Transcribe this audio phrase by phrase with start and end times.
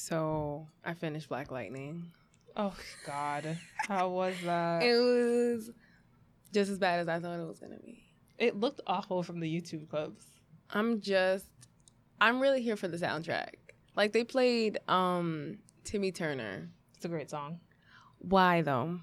[0.00, 2.10] So I finished Black Lightning.
[2.56, 2.74] Oh
[3.06, 4.82] God, how was that?
[4.82, 5.70] It was
[6.54, 8.02] just as bad as I thought it was gonna be.
[8.38, 10.24] It looked awful from the YouTube clips.
[10.70, 11.44] I'm just
[12.18, 13.56] I'm really here for the soundtrack.
[13.94, 16.70] Like they played um Timmy Turner.
[16.96, 17.60] It's a great song.
[18.20, 19.00] Why though?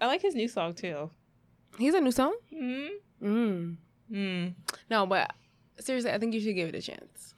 [0.00, 1.10] I like his new song too.
[1.76, 2.34] He's a new song?
[2.54, 2.88] Mm.
[3.22, 3.76] Mm.
[4.10, 4.54] Mm.
[4.90, 5.30] No, but
[5.78, 7.34] seriously, I think you should give it a chance.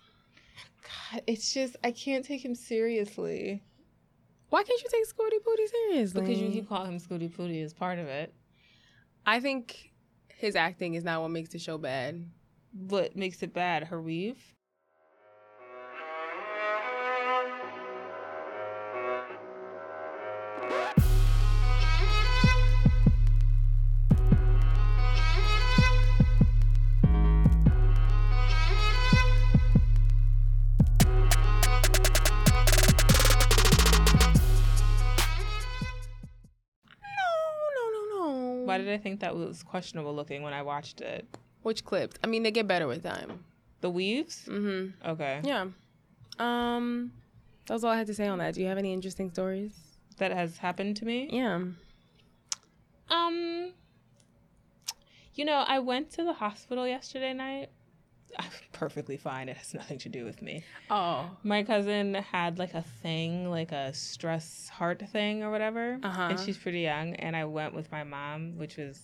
[1.12, 3.62] God, it's just I can't take him seriously
[4.50, 6.21] Why can't you take Scooty Pooty seriously?
[6.22, 8.32] because you keep calling him Scooty Pooty as part of it.
[9.26, 9.93] I think
[10.29, 12.25] his acting is not what makes the show bad.
[12.72, 13.84] What makes it bad?
[13.84, 14.39] Her weave.
[38.89, 41.27] Did I think that was questionable looking when I watched it?
[41.62, 42.17] Which clips?
[42.25, 43.45] I mean, they get better with time.
[43.80, 44.47] The weaves.
[44.48, 45.08] Mm-hmm.
[45.11, 45.41] Okay.
[45.45, 45.67] Yeah.
[46.39, 47.12] Um,
[47.67, 48.55] that's all I had to say on that.
[48.55, 49.72] Do you have any interesting stories?
[50.17, 51.28] That has happened to me.
[51.30, 51.62] Yeah.
[53.11, 53.72] Um,
[55.34, 57.70] you know, I went to the hospital yesterday night.
[58.39, 59.48] I'm perfectly fine.
[59.48, 60.65] It has nothing to do with me.
[60.91, 61.31] Oh.
[61.43, 65.98] My cousin had like a thing, like a stress heart thing or whatever.
[66.03, 66.23] Uh-huh.
[66.31, 67.15] And she's pretty young.
[67.17, 69.01] And I went with my mom, which was,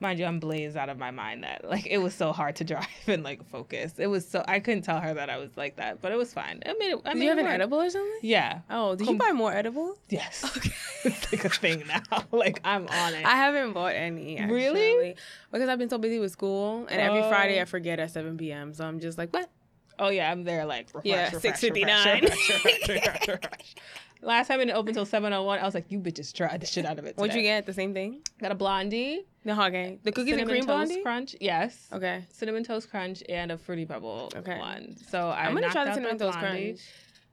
[0.00, 2.64] mind you, I'm blazed out of my mind that like it was so hard to
[2.72, 3.94] drive and like focus.
[3.98, 6.32] It was so, I couldn't tell her that I was like that, but it was
[6.32, 6.62] fine.
[6.66, 8.18] I mean, I mean, you have an edible or something?
[8.22, 8.60] Yeah.
[8.70, 9.96] Oh, did Com- you buy more edible?
[10.08, 10.44] Yes.
[10.56, 10.70] Okay.
[11.04, 12.24] it's like a thing now.
[12.30, 13.24] like I'm on it.
[13.24, 14.36] I haven't bought any.
[14.36, 15.16] Actually, Really?
[15.50, 17.62] Because I've been so busy with school, and every Friday Oh.
[17.62, 18.74] I forget at 7 p.m.
[18.74, 19.48] So I'm just like, what?
[20.00, 22.22] Oh yeah, I'm there like refresh, Yeah, 6:59.
[22.22, 23.74] refresh, refresh, refresh, refresh.
[24.22, 25.60] Last time it didn't open until 7:01.
[25.60, 27.16] I was like, you bitches tried the shit out of it.
[27.16, 27.64] What'd you get?
[27.64, 28.20] The same thing?
[28.40, 29.98] Got a blondie, The okay.
[30.02, 31.02] The cookies and cream toast blondie.
[31.02, 31.36] crunch.
[31.40, 31.88] Yes.
[31.92, 32.24] Okay.
[32.30, 34.58] Cinnamon toast crunch and a fruity pebble Okay.
[34.58, 34.96] one.
[35.08, 36.66] So I I'm gonna try the cinnamon toast blondie.
[36.72, 36.80] crunch.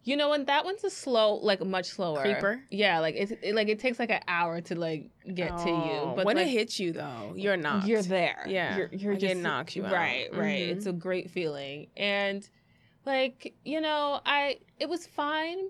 [0.04, 0.46] You know what?
[0.46, 2.22] That one's a slow, like much slower.
[2.22, 2.62] Creeper?
[2.72, 5.76] Yeah, like it's it, like it takes like an hour to like get to you.
[5.76, 7.88] Oh, But when like, it hits you though, you're knocked.
[7.88, 8.46] You're there.
[8.48, 9.92] Yeah, You're, you're just knocks you out.
[9.92, 10.62] Right, right.
[10.70, 10.78] Mhm.
[10.78, 11.88] It's a great feeling.
[11.98, 12.48] And
[13.08, 15.70] like, you know, I it was fine,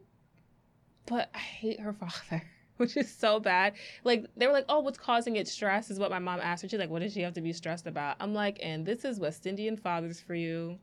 [1.05, 2.43] but I hate her father.
[2.77, 3.73] Which is so bad.
[4.03, 5.47] Like they were like, "Oh, what's causing it?
[5.47, 7.51] Stress is what my mom asked her." She's like, "What does she have to be
[7.51, 10.77] stressed about?" I'm like, "And this is West Indian fathers for you,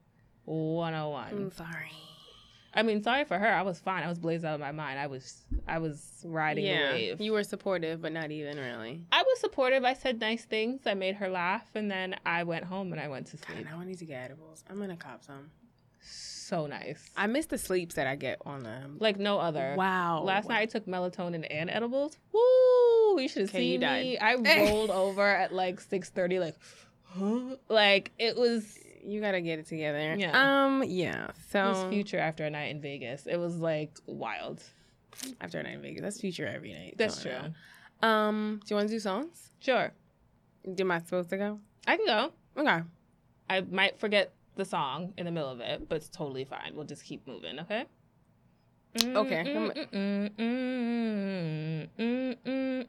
[0.46, 1.92] 101." I'm sorry.
[2.76, 3.46] I mean, sorry for her.
[3.48, 4.02] I was fine.
[4.02, 4.98] I was blazed out of my mind.
[4.98, 7.20] I was, I was riding the Yeah, wave.
[7.20, 9.06] you were supportive, but not even really.
[9.12, 9.84] I was supportive.
[9.84, 10.80] I said nice things.
[10.88, 13.66] I made her laugh, and then I went home and I went to God, sleep.
[13.66, 14.64] now I need to get edibles.
[14.68, 15.52] I'm gonna cop some.
[16.46, 17.08] So nice.
[17.16, 18.98] I miss the sleeps that I get on them.
[19.00, 19.74] like no other.
[19.78, 20.22] Wow.
[20.24, 22.18] Last night I took melatonin and edibles.
[22.32, 23.18] Woo!
[23.18, 24.18] You should have Okay, you seen me.
[24.18, 24.34] I
[24.70, 26.56] rolled over at like six thirty, like,
[27.04, 27.56] huh?
[27.68, 28.78] like it was.
[29.06, 30.16] You gotta get it together.
[30.18, 30.32] Yeah.
[30.66, 30.84] Um.
[30.86, 31.28] Yeah.
[31.28, 33.26] It So was future after a night in Vegas.
[33.26, 34.62] It was like wild.
[35.40, 36.96] after a night in Vegas, that's future every night.
[36.98, 37.32] That's true.
[38.02, 38.06] know.
[38.06, 38.60] Um.
[38.64, 39.50] Do you want to do songs?
[39.60, 39.92] Sure,
[40.78, 41.58] Am I supposed to go?
[41.86, 42.32] I can go.
[42.58, 42.82] Okay.
[43.48, 46.72] I might forget the song in the middle of it, but it's totally fine.
[46.74, 47.84] We'll just keep moving, okay?
[49.02, 49.42] Okay.
[49.92, 52.86] Mm, mm, mm,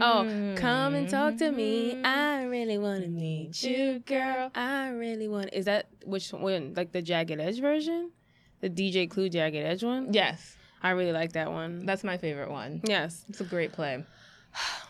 [0.00, 2.02] oh, Oh, come and talk to me.
[2.02, 4.50] I really wanna meet you, girl.
[4.54, 5.50] I really want.
[5.52, 6.72] Is that which one?
[6.74, 8.12] Like the Jagged Edge version,
[8.60, 10.12] the DJ Clue Jagged Edge one.
[10.14, 11.84] Yes, I really like that one.
[11.84, 12.80] that's my favorite one.
[12.84, 13.24] Yes.
[13.28, 14.04] It's a great play.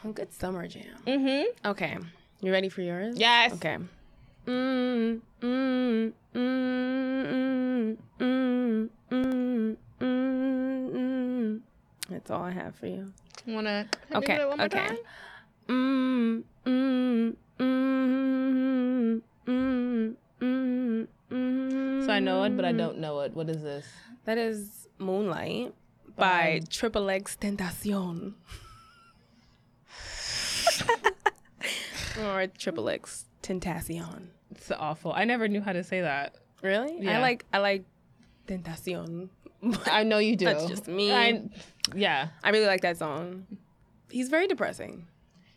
[0.05, 0.84] A good summer jam.
[1.06, 1.69] Mm-hmm.
[1.71, 1.99] Okay.
[2.41, 3.16] You ready for yours?
[3.19, 3.53] Yes.
[3.55, 3.78] Okay.
[4.47, 11.60] Mm, mm, mm, mm, mm, mm, mm, mm.
[12.10, 13.12] That's all I have for you.
[13.47, 14.88] Wanna Okay, okay.
[15.69, 22.06] Mm, mm, mm, mm, mm, mm.
[22.06, 23.34] So I know it, but I don't know it.
[23.34, 23.86] What is this?
[24.25, 25.75] That is Moonlight
[26.16, 28.34] By- Triple X Tentacion.
[32.20, 34.29] or Triple X Tentacion.
[34.50, 35.12] It's awful.
[35.12, 36.37] I never knew how to say that.
[36.62, 36.99] Really?
[37.00, 37.19] Yeah.
[37.19, 37.85] I like I like
[38.47, 39.29] Tentacion.
[39.87, 40.44] I know you do.
[40.47, 41.12] That's just me.
[41.12, 41.43] I,
[41.94, 43.47] yeah, I really like that song.
[44.11, 45.06] He's very depressing.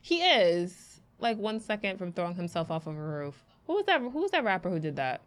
[0.02, 3.44] he is like one second from throwing himself off of a roof.
[3.68, 4.02] Who was that?
[4.02, 5.22] Who was that rapper who did that?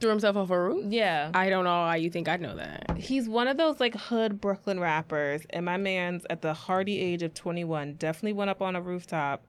[0.00, 0.84] Threw himself off a roof?
[0.92, 1.30] Yeah.
[1.34, 2.96] I don't know why you think I'd know that.
[2.98, 7.22] He's one of those like hood Brooklyn rappers, and my man's at the hardy age
[7.22, 9.42] of 21 definitely went up on a rooftop,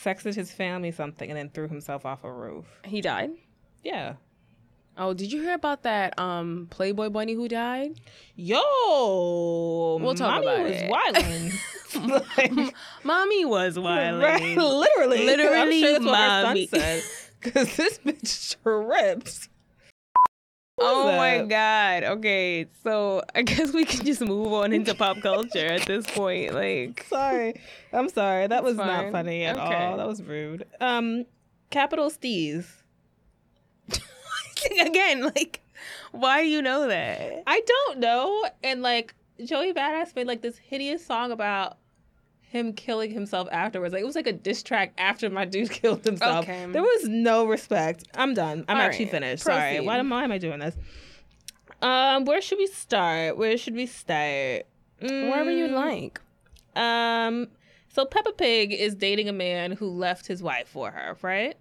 [0.00, 2.66] texted his family something, and then threw himself off a roof.
[2.84, 3.30] He died?
[3.82, 4.14] Yeah.
[4.96, 7.98] Oh, did you hear about that um Playboy bunny who died?
[8.36, 10.90] Yo, We'll talk mommy about was it.
[10.90, 11.52] wilding.
[12.58, 12.74] like,
[13.04, 14.22] Mommy was wild.
[14.22, 16.68] right, literally, Literally, I'm sure that's what her mommy.
[17.40, 19.48] Because this bitch trips.
[20.84, 22.04] Oh my god.
[22.04, 26.54] Okay, so I guess we can just move on into pop culture at this point.
[26.54, 27.54] Like, Sorry,
[27.92, 28.46] I'm sorry.
[28.46, 29.86] That was not funny at Okay.
[29.90, 29.96] all.
[29.96, 30.66] That was rude.
[30.80, 31.24] Um,
[31.70, 32.66] capital Steez.
[34.80, 35.60] again, like,
[36.12, 37.42] why do you know that?
[37.46, 38.44] I don't know.
[38.62, 39.14] And like
[39.44, 41.78] Joey Badass made like this hideous song about
[42.52, 43.92] him killing himself afterwards.
[43.92, 46.44] Like it was like a diss track after my dude killed himself.
[46.44, 46.66] Okay.
[46.70, 48.04] There was no respect.
[48.14, 48.64] I'm done.
[48.68, 49.42] I'm All actually right, finished.
[49.44, 49.74] Sorry.
[49.76, 49.86] proceed.
[49.86, 50.76] Why am, why am I doing this?
[51.80, 53.36] Um, where should we start?
[53.36, 54.66] Where should we start?
[55.00, 56.20] Wherever you Mm, like.
[56.80, 57.48] Um,
[57.88, 61.56] So Peppa Pig is dating a man who left his wife for her, right?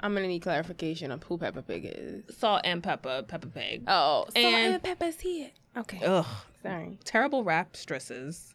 [0.00, 2.36] I'm gonna need clarification of who Pepa Pig is.
[2.36, 3.84] Salt and Peppa, Peppa Pig.
[3.86, 5.50] Oh, Salt and- and Pepa's here.
[5.76, 6.26] Okay, ugh,
[6.62, 6.98] sorry.
[7.04, 8.54] Terrible rapstresses.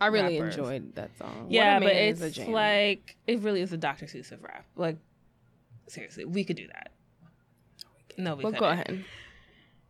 [0.00, 0.56] I really Rappers.
[0.56, 1.46] enjoyed that song.
[1.50, 4.06] Yeah, but it's like it really is a Dr.
[4.06, 4.64] Seuss of rap.
[4.76, 4.96] Like
[5.88, 6.92] seriously, we could do that.
[8.16, 8.60] No, we Well, couldn't.
[8.60, 9.04] go ahead.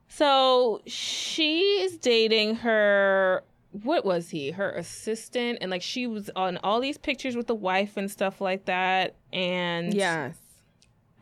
[0.08, 3.44] So she is dating her.
[3.84, 4.50] What was he?
[4.50, 8.40] Her assistant, and like she was on all these pictures with the wife and stuff
[8.40, 9.14] like that.
[9.32, 10.36] And Yes.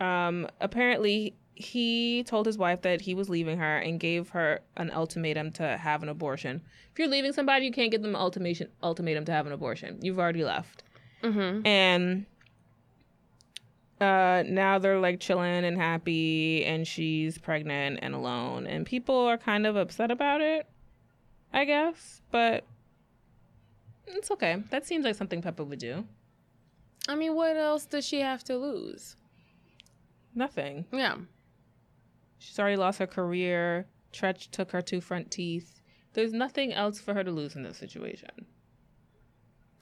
[0.01, 4.89] um, apparently he told his wife that he was leaving her and gave her an
[4.91, 6.61] ultimatum to have an abortion.
[6.93, 9.99] If you're leaving somebody, you can't give them an ultimatum ultimatum to have an abortion.
[10.01, 10.83] You've already left.
[11.21, 11.67] Mm-hmm.
[11.67, 12.25] And
[13.99, 19.37] uh now they're like chilling and happy and she's pregnant and alone and people are
[19.37, 20.65] kind of upset about it
[21.51, 22.63] i guess but
[24.07, 26.05] it's okay that seems like something Pepa would do
[27.09, 29.15] I mean, what else does she have to lose?
[30.35, 31.15] nothing Yeah.
[32.39, 35.81] She's already lost her career Treach took her two front teeth
[36.13, 38.47] there's nothing else for her to lose in this situation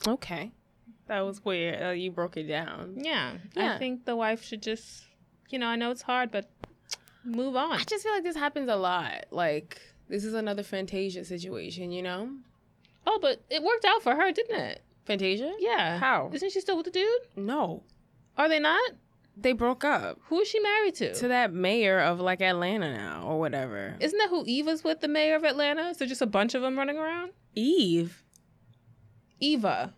[0.08, 0.52] Okay.
[1.08, 1.82] That was weird.
[1.82, 2.96] Uh, you broke it down.
[2.98, 3.76] yeah, Yeah.
[3.76, 5.06] i think the wife should just
[5.50, 6.50] you know i know it's hard but
[7.24, 9.26] move on I just feel like this happens a lot.
[9.32, 12.30] Like this is another Fantasia situation, you know?
[13.06, 15.54] oh but it worked out for her didn't it Fantasia?
[15.60, 15.98] Yeah.
[16.00, 16.30] How?
[16.34, 17.22] Isn't she still with the dude?
[17.38, 17.84] No.
[18.38, 18.92] Are they not?
[19.40, 20.20] They broke up.
[20.30, 21.14] Who is she married to?
[21.14, 23.96] To that mayor of like Atlanta now or whatever.
[24.00, 25.90] Isn't that who Eve Eva's with, the mayor of Atlanta?
[25.90, 27.32] Is there just a bunch of them running around?
[27.54, 28.24] Eve.
[29.40, 29.94] Eva.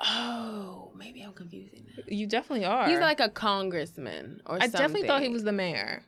[0.00, 2.12] Oh, maybe I'm confusing that.
[2.12, 2.88] You definitely are.
[2.88, 6.02] He's like a congressman or I definitely thought he was the mayor.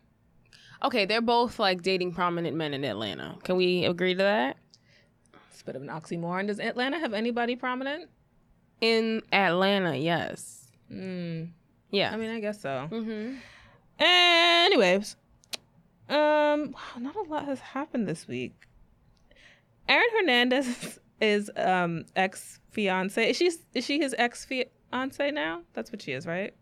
[0.83, 3.39] Okay, they're both like dating prominent men in Atlanta.
[3.45, 4.59] Can we agree to that?
[5.51, 6.49] It's a bit of an oxymoron.
[6.49, 8.11] Does Atlanta have anybody prominent?
[8.83, 10.69] In Atlanta, yes.
[10.93, 11.49] Mm,
[11.97, 12.13] Yeah.
[12.13, 12.89] I mean, I guess so.
[12.91, 13.37] mm-hmm.
[13.99, 15.17] Anyways,
[16.09, 18.53] um, wow, not a lot has happened this week.
[19.89, 23.31] Aaron Hernandez is um ex fiance.
[23.31, 25.63] Is she is she his ex fiance now?
[25.73, 26.55] That's what she is, right?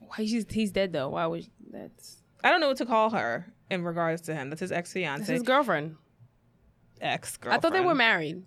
[0.00, 1.08] Why he's he's dead though?
[1.08, 4.50] Why would that's I don't know what to call her in regards to him.
[4.50, 5.32] That's his ex fiance.
[5.32, 5.96] his girlfriend.
[7.00, 7.58] ex girlfriend.
[7.58, 8.44] I thought they were married.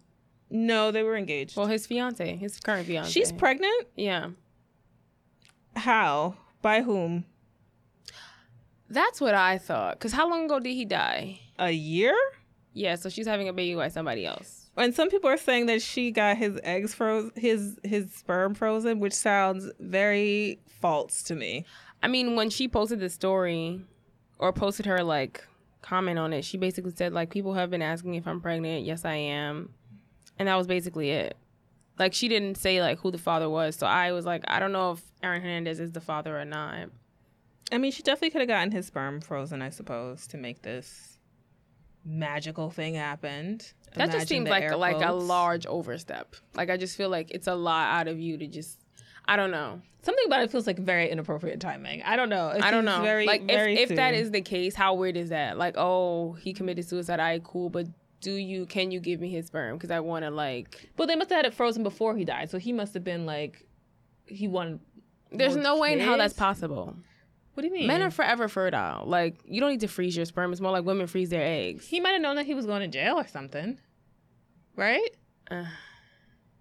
[0.50, 1.58] No, they were engaged.
[1.58, 3.12] Well, his fiance, his current fiance.
[3.12, 3.88] She's pregnant.
[3.96, 4.30] yeah.
[5.76, 6.36] How?
[6.62, 7.26] By whom?
[8.90, 10.00] That's what I thought.
[10.00, 11.40] Cause how long ago did he die?
[11.58, 12.16] A year?
[12.74, 14.64] Yeah, so she's having a baby by somebody else.
[14.76, 19.00] And some people are saying that she got his eggs froze, his his sperm frozen,
[19.00, 21.66] which sounds very false to me.
[22.02, 23.82] I mean, when she posted the story
[24.40, 25.46] or posted her like
[25.82, 28.86] comment on it, she basically said like people have been asking me if I'm pregnant.
[28.86, 29.70] Yes, I am.
[30.40, 31.38] And that was basically it.
[32.00, 33.76] Like she didn't say like who the father was.
[33.76, 36.90] So I was like, I don't know if Aaron Hernandez is the father or not.
[37.72, 41.18] I mean, she definitely could have gotten his sperm frozen, I suppose, to make this
[42.06, 43.60] magical thing happen.
[43.96, 46.36] That Imagine just seems like air like a large overstep.
[46.56, 48.80] Like I just feel like it's a lot out of you to just
[49.26, 49.82] I don't know.
[50.02, 52.04] Something about it feels like very inappropriate timing.
[52.04, 52.50] I don't know.
[52.50, 53.02] It I don't know.
[53.02, 55.58] Very, like very if, if that is the case, how weird is that?
[55.58, 57.22] Like, oh, he committed suicide.
[57.22, 57.88] I cool, but
[58.24, 60.90] do you can you give me his sperm because I want to like.
[60.96, 63.26] But they must have had it frozen before he died, so he must have been
[63.26, 63.68] like,
[64.26, 64.80] he wanted.
[65.32, 66.96] There's no way in hell that's possible.
[67.54, 67.88] What do you mean?
[67.88, 69.06] Men are forever fertile.
[69.06, 70.52] Like you don't need to freeze your sperm.
[70.52, 71.86] It's more like women freeze their eggs.
[71.86, 73.78] He might have known that he was going to jail or something,
[74.76, 75.10] right?
[75.52, 75.66] Uh,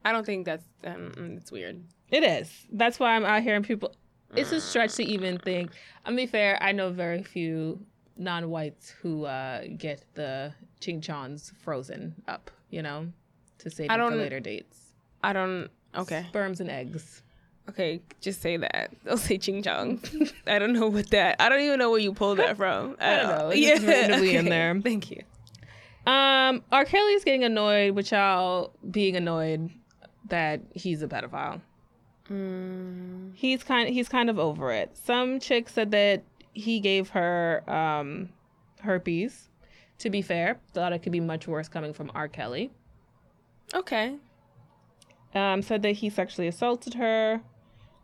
[0.04, 1.82] I don't think that's um, mm, it's weird.
[2.10, 2.50] It is.
[2.72, 3.94] That's why I'm out here and people.
[4.34, 5.70] It's a stretch to even think.
[6.04, 6.58] I mean, be fair.
[6.62, 7.84] I know very few
[8.16, 12.50] non-whites who uh, get the ching chons frozen up.
[12.70, 13.08] You know,
[13.58, 14.78] to save I it for later dates.
[15.22, 15.70] I don't.
[15.94, 16.26] Okay.
[16.28, 17.22] Sperms and eggs.
[17.68, 18.90] Okay, just say that.
[19.04, 20.00] They'll say ching chong.
[20.46, 21.36] I don't know what that.
[21.40, 22.96] I don't even know where you pulled that from.
[23.00, 23.48] I don't know.
[23.50, 24.78] It's Yeah, just randomly in there.
[24.82, 25.22] Thank you.
[26.04, 26.84] Um, R.
[26.84, 29.70] Kelly's getting annoyed with y'all being annoyed
[30.28, 31.60] that he's a pedophile.
[32.28, 34.96] Mm, He's kind he's kind of over it.
[34.96, 36.22] Some chick said that
[36.52, 38.30] he gave her um
[38.80, 39.48] herpes.
[40.02, 42.28] To be fair, thought it could be much worse coming from R.
[42.28, 42.70] Kelly.
[43.74, 44.16] okay.
[45.34, 47.40] Um, said that he sexually assaulted her.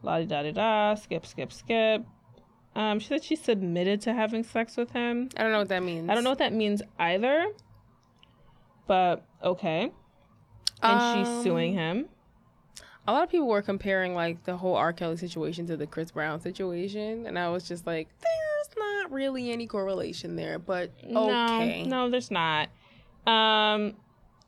[0.03, 0.95] La da da da.
[0.95, 2.03] Skip, skip, skip.
[2.75, 5.29] Um, she said she submitted to having sex with him.
[5.37, 6.09] I don't know what that means.
[6.09, 7.49] I don't know what that means either.
[8.87, 9.91] But okay.
[10.83, 12.09] And she's Um, suing him.
[13.07, 14.93] A lot of people were comparing like the whole R.
[14.93, 18.09] Kelly situation to the Chris Brown situation, and I was just like,
[18.79, 21.85] not really any correlation there, but okay.
[21.85, 22.69] No, no, there's not.
[23.27, 23.95] Um,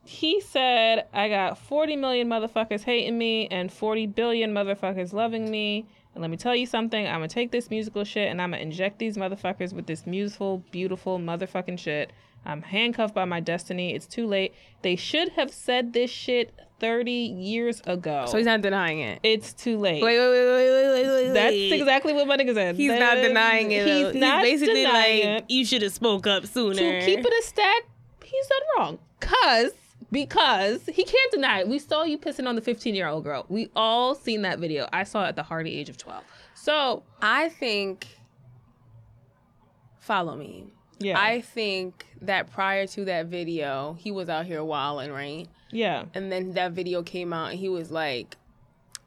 [0.03, 5.85] he said, I got 40 million motherfuckers hating me and 40 billion motherfuckers loving me.
[6.13, 8.63] And let me tell you something, I'm gonna take this musical shit and I'm gonna
[8.63, 12.11] inject these motherfuckers with this musical, beautiful motherfucking shit.
[12.45, 13.93] I'm handcuffed by my destiny.
[13.93, 14.53] It's too late.
[14.81, 18.25] They should have said this shit 30 years ago.
[18.27, 19.19] So he's not denying it.
[19.21, 20.01] it's too late.
[20.03, 21.33] Wait, wait, wait, wait, wait, wait, wait.
[21.33, 22.75] That's exactly what my nigga said.
[22.75, 23.85] He's not That- denying it.
[23.87, 24.19] He's though.
[24.19, 25.51] not basically denying like, it.
[25.51, 26.99] you should have spoke up sooner.
[26.99, 27.83] to keep it a stack,
[28.25, 28.99] he's done wrong.
[29.19, 29.71] Cause
[30.11, 31.67] because he can't deny it.
[31.67, 33.45] We saw you pissing on the 15 year old girl.
[33.47, 34.87] We all seen that video.
[34.91, 36.23] I saw it at the hardy age of 12.
[36.55, 38.07] So I think.
[39.99, 40.65] Follow me.
[40.99, 45.47] yeah, I think that prior to that video, he was out here wilding, right?
[45.71, 48.37] yeah, And then that video came out, and he was like,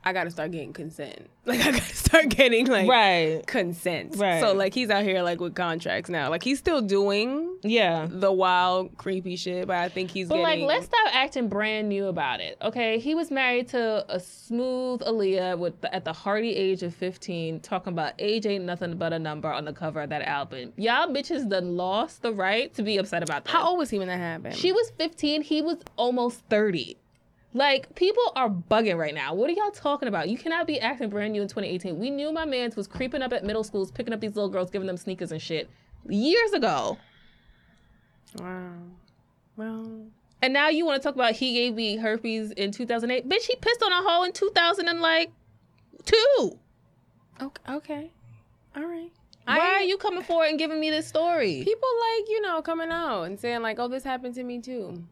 [0.04, 1.30] "I got to start getting consent.
[1.46, 4.16] Like I got to start getting like right, consent.
[4.16, 4.40] Right.
[4.40, 6.30] So like he's out here like with contracts now.
[6.30, 8.06] Like he's still doing yeah.
[8.08, 12.06] the wild, creepy shit, but I think he's But like, let's stop acting brand new
[12.06, 12.98] about it, okay?
[12.98, 17.60] He was married to a smooth Aaliyah with the, at the hardy age of 15,
[17.60, 20.72] talking about age ain't nothing but a number on the cover of that album.
[20.76, 23.50] Y'all bitches done lost the right to be upset about that.
[23.50, 24.56] How old was he when that happened?
[24.56, 25.42] She was 15.
[25.42, 26.96] He was almost 30.
[27.56, 29.32] Like, people are bugging right now.
[29.32, 30.28] What are y'all talking about?
[30.28, 31.96] You cannot be acting brand new in 2018.
[31.98, 34.70] We knew my man's was creeping up at middle schools, picking up these little girls,
[34.70, 35.70] giving them sneakers and shit
[36.08, 36.98] years ago.
[38.38, 38.72] wow.
[39.56, 40.06] Well,
[40.42, 43.28] And now you want to talk about he gave me herpes in 2008?
[43.28, 45.30] Bitch, he pissed on a hole in 2000 and like
[46.04, 46.58] two.
[47.40, 48.10] okay, okay,
[48.76, 49.12] all right.
[49.44, 51.62] Why I- are you coming forward and giving me this story?
[51.64, 55.04] People like you know coming out and saying like, "Oh, this happened to me too."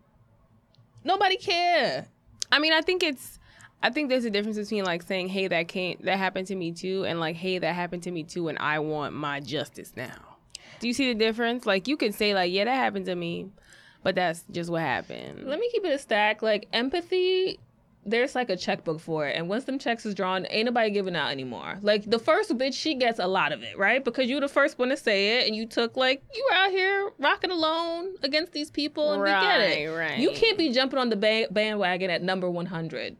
[1.05, 2.07] Nobody care.
[2.53, 3.39] I mean, I think it's.
[3.83, 6.71] I think there's a difference between like saying, "Hey, that can't that happened to me
[6.71, 10.37] too," and like, "Hey, that happened to me too," and I want my justice now.
[10.79, 11.67] Do you see the difference?
[11.67, 13.49] Like, you could say like, "Yeah, that happened to me,"
[14.05, 15.49] but that's just what happened.
[15.49, 16.43] Let me keep it a stack.
[16.43, 17.59] Like empathy,
[18.05, 21.15] there's like a checkbook for it, and once them checks is drawn, ain't nobody giving
[21.15, 21.79] out anymore.
[21.83, 24.05] Like the first bitch, she gets a lot of it, right?
[24.05, 26.71] Because you the first one to say it, and you took like you were out
[26.71, 29.89] here rocking alone against these people, and we get it.
[29.89, 30.19] Right, right.
[30.19, 33.17] You can't be jumping on the ba- bandwagon at number one hundred.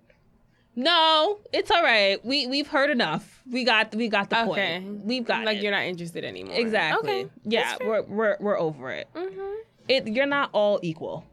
[0.75, 2.25] No, it's all right.
[2.25, 3.43] We we've heard enough.
[3.51, 4.81] We got we got the Okay.
[4.83, 5.05] point.
[5.05, 5.63] We've got like it.
[5.63, 6.57] you're not interested anymore.
[6.57, 7.11] exactly.
[7.25, 7.31] Okay.
[7.45, 9.55] Yeah, we're we're we're over it Mm-hmm.
[9.89, 11.27] it you're not all equal.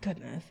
[0.00, 0.42] Goodness.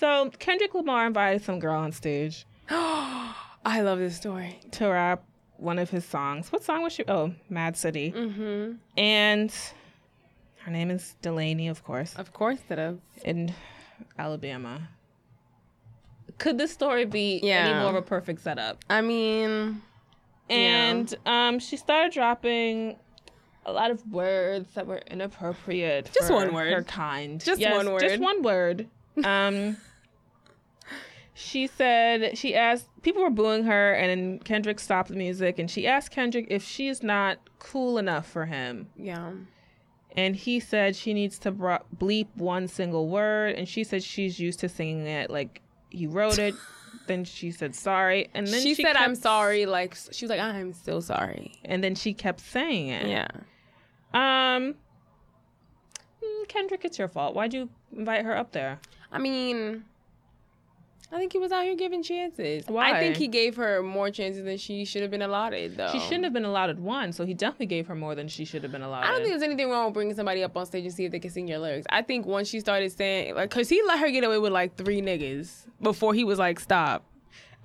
[0.00, 4.58] So Kendrick Lamar invited some girl on stage I love this story.
[4.72, 5.22] to rap
[5.58, 6.50] one of his songs.
[6.50, 7.04] What song was she?
[7.06, 8.10] Oh, Mad City.
[8.16, 8.72] Mm-hmm.
[8.96, 9.54] And
[10.60, 12.98] her name is Delaney, of course, Of course, that is.
[13.24, 13.52] in
[14.18, 14.88] Alabama.
[16.38, 17.80] Could this story be any Yeah.
[17.82, 18.82] more of a perfect setup?
[18.88, 19.82] I mean,
[20.48, 22.96] And um, she started dropping
[23.66, 26.10] a lot of words that were inappropriate.
[26.14, 26.72] Just for one word.
[26.72, 27.38] Her kind.
[27.44, 28.00] Just Yes, one word.
[28.00, 28.88] Just one word.
[29.24, 29.76] Um,
[31.40, 35.70] she said she asked people were booing her, and then Kendrick stopped the music, and
[35.70, 39.32] she asked Kendrick if she's not cool enough for him, yeah.
[40.12, 44.60] and he said she needs to bleep one single word, and she said she's used
[44.60, 46.54] to singing it like he wrote it.
[47.06, 50.40] then she said sorry, and then she, she, said, "I'm sorry." Like she was like,
[50.40, 53.08] "I'm so sorry." and then she kept saying it.
[53.08, 53.28] Yeah.
[54.12, 54.74] Um,
[56.22, 57.34] mm, Kendrick, it's your fault.
[57.34, 58.78] Why'd you invite her up there?
[59.12, 59.84] I mean,
[61.12, 62.64] I think he was out here giving chances.
[62.68, 62.92] Why?
[62.92, 65.90] I think he gave her more chances than she should have been allotted, though.
[65.90, 68.62] She shouldn't have been allotted one, so he definitely gave her more than she should
[68.62, 69.08] have been allotted.
[69.08, 71.12] I don't think there's anything wrong with bringing somebody up on stage and see if
[71.12, 71.86] they can sing your lyrics.
[71.90, 74.76] I think once she started saying, like, cause he let her get away with like
[74.76, 77.04] three niggas before he was like, stop.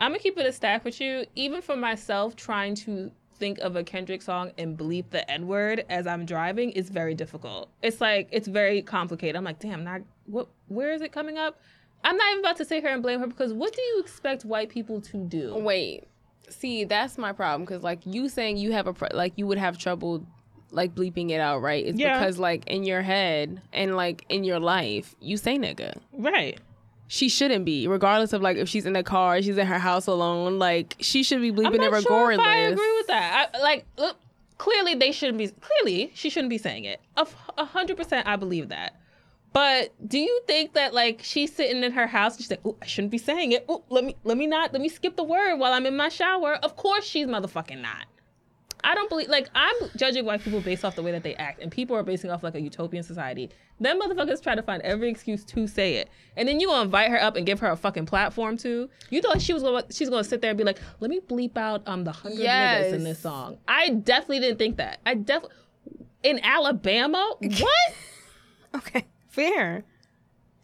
[0.01, 1.25] I'm gonna keep it a stack with you.
[1.35, 5.85] Even for myself, trying to think of a Kendrick song and bleep the N word
[5.89, 7.69] as I'm driving is very difficult.
[7.81, 9.35] It's like it's very complicated.
[9.35, 10.47] I'm like, damn, not what?
[10.67, 11.59] Where is it coming up?
[12.05, 14.45] I'm not even about to sit here and blame her because what do you expect
[14.45, 15.55] white people to do?
[15.55, 16.07] Wait,
[16.47, 19.57] See, that's my problem because like you saying you have a pro- like you would
[19.57, 20.23] have trouble
[20.69, 21.83] like bleeping it out, right?
[21.85, 22.19] It's Yeah.
[22.19, 25.97] because like in your head and like in your life, you say nigga.
[26.13, 26.59] Right.
[27.07, 30.05] She shouldn't be, regardless of like if she's in the car, she's in her house
[30.05, 30.59] alone.
[30.59, 32.37] Like she should be bleeping it not sure regardless.
[32.37, 33.49] if I agree with that.
[33.55, 34.17] I, like, look,
[34.59, 35.47] clearly they shouldn't be.
[35.47, 36.99] Clearly, she shouldn't be saying it.
[37.17, 38.95] A hundred percent, I believe that.
[39.55, 42.75] But do you think that like she's sitting in her house and she's like, "Ooh,
[42.81, 43.65] I shouldn't be saying it.
[43.71, 46.09] Ooh, let me let me not let me skip the word while I'm in my
[46.09, 48.05] shower." Of course, she's motherfucking not.
[48.83, 51.61] I don't believe like I'm judging white people based off the way that they act,
[51.61, 53.49] and people are basing off like a utopian society.
[53.79, 57.09] Them motherfuckers try to find every excuse to say it, and then you gonna invite
[57.09, 58.89] her up and give her a fucking platform too.
[59.09, 61.55] You thought she was gonna she's gonna sit there and be like, "Let me bleep
[61.55, 62.87] out um the hundred Yes.
[62.87, 64.99] niggas in this song." I definitely didn't think that.
[65.05, 65.55] I definitely
[66.23, 67.35] in Alabama.
[67.41, 67.93] What?
[68.75, 69.05] Okay,
[69.35, 69.83] fair.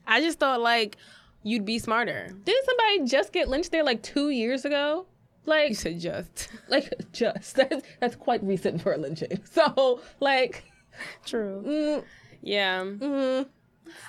[0.07, 0.97] I just thought like
[1.43, 2.27] you'd be smarter.
[2.45, 5.05] Didn't somebody just get lynched there like two years ago?
[5.45, 9.39] Like You said just like just that's that's quite recent for a lynching.
[9.51, 10.63] So like.
[11.25, 11.63] true.
[11.65, 12.03] Mm,
[12.41, 13.45] Yeah, mm,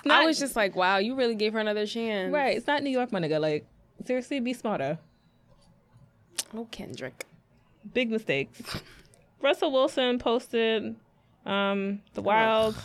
[0.05, 2.31] I not- was just like, wow, you really gave her another chance.
[2.33, 2.55] Right.
[2.57, 3.39] It's not New York, my nigga.
[3.39, 3.65] Like,
[4.05, 4.97] seriously, be smarter.
[6.55, 7.25] Oh, Kendrick.
[7.93, 8.61] Big mistakes.
[9.41, 10.95] Russell Wilson posted
[11.45, 12.75] um, the wild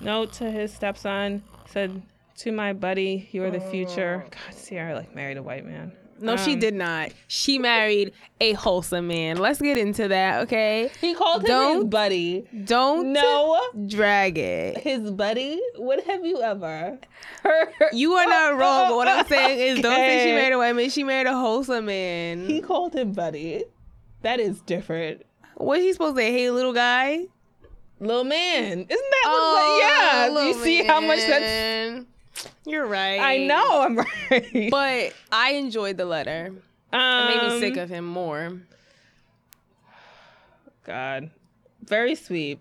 [0.00, 1.42] note to his stepson.
[1.68, 2.02] Said,
[2.38, 5.92] "To my buddy, you are the future." God, Ciara like married a white man.
[6.18, 7.10] No, she Um, did not.
[7.28, 9.36] She married a wholesome man.
[9.36, 10.90] Let's get into that, okay?
[10.98, 12.46] He called him his Don't- buddy.
[12.64, 14.78] Don't No, drag it.
[14.78, 15.60] his buddy.
[15.76, 16.98] What have you ever
[17.42, 17.68] heard?
[17.92, 20.74] You are not wrong, but what I'm saying is don't say she married a white
[20.74, 20.88] man.
[20.88, 22.46] She married a wholesome man.
[22.46, 23.64] He called him buddy.
[24.22, 25.26] That is different.
[25.58, 26.32] What's he supposed to say?
[26.32, 27.26] Hey, little guy?
[27.98, 28.72] Little man.
[28.72, 29.80] Isn't that what?
[30.34, 30.46] Yeah.
[30.46, 32.04] You see how much that's.
[32.66, 33.18] You're right.
[33.20, 33.96] I know I'm
[34.30, 34.68] right.
[34.70, 36.52] But I enjoyed the letter.
[36.92, 37.00] um,
[37.30, 38.52] It made me sick of him more.
[40.84, 41.30] God,
[41.84, 42.60] very sweet.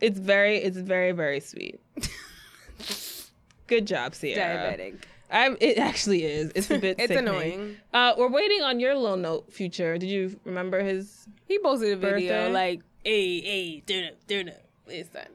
[0.00, 1.80] It's very, it's very, very sweet.
[3.66, 4.76] Good job, Ciara.
[4.76, 5.02] Diabetic.
[5.30, 5.56] I'm.
[5.60, 6.52] It actually is.
[6.54, 6.96] It's a bit.
[7.00, 7.28] It's sickening.
[7.28, 7.76] annoying.
[7.92, 9.98] Uh, we're waiting on your little note, future.
[9.98, 11.26] Did you remember his?
[11.48, 12.52] He posted a video Birthday?
[12.52, 14.62] like, hey, hey, turn up, turn up.
[14.86, 15.26] Listen.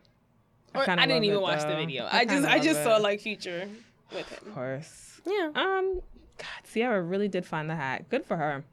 [0.74, 2.06] Or, I, kinda didn't even it, watch the video.
[2.06, 3.68] I I, just I just love saw like Future
[4.14, 4.48] with him.
[4.48, 5.22] Of course.
[5.26, 5.52] Yeah.
[5.56, 6.02] Um.
[6.38, 8.10] God, Ciara really did find the hat.
[8.10, 8.64] Good for her.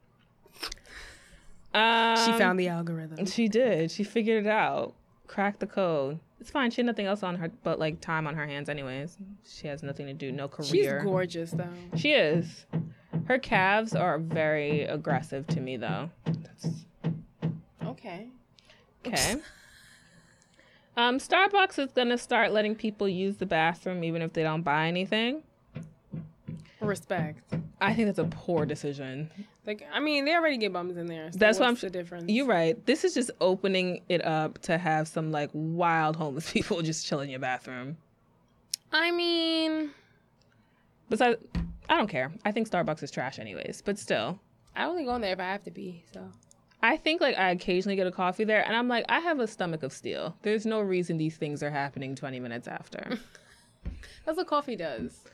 [1.74, 3.26] Um, She found the algorithm.
[3.26, 3.90] She did.
[3.90, 4.94] She figured it out.
[5.26, 6.18] Cracked the code.
[6.40, 6.70] It's fine.
[6.70, 9.18] She had nothing else on her but like time on her hands, anyways.
[9.46, 10.32] She has nothing to do.
[10.32, 10.68] No career.
[10.68, 11.68] She's gorgeous though.
[11.96, 12.64] She is.
[13.26, 16.08] Her calves are very aggressive to me, though.
[16.24, 16.66] That's
[17.84, 18.28] Okay.
[19.06, 19.36] okay.
[20.98, 24.88] Um, Starbucks is gonna start letting people use the bathroom even if they don't buy
[24.88, 25.44] anything.
[26.80, 27.54] Respect.
[27.80, 29.30] I think that's a poor decision.
[29.64, 31.30] Like I mean, they already get bums in there.
[31.30, 32.24] So That's what I'm- the difference.
[32.28, 32.84] You're right.
[32.84, 37.20] This is just opening it up to have some like wild homeless people just chill
[37.20, 37.96] in your bathroom.
[38.92, 39.90] I mean,
[41.10, 41.38] Besides,
[41.88, 42.32] I don't care.
[42.44, 43.82] I think Starbucks is trash, anyways.
[43.84, 44.40] But still,
[44.74, 46.02] I only go in there if I have to be.
[46.12, 46.28] So
[46.82, 49.46] I think like I occasionally get a coffee there, and I'm like, I have a
[49.46, 50.36] stomach of steel.
[50.42, 53.18] There's no reason these things are happening 20 minutes after.
[54.24, 55.24] that's what coffee does.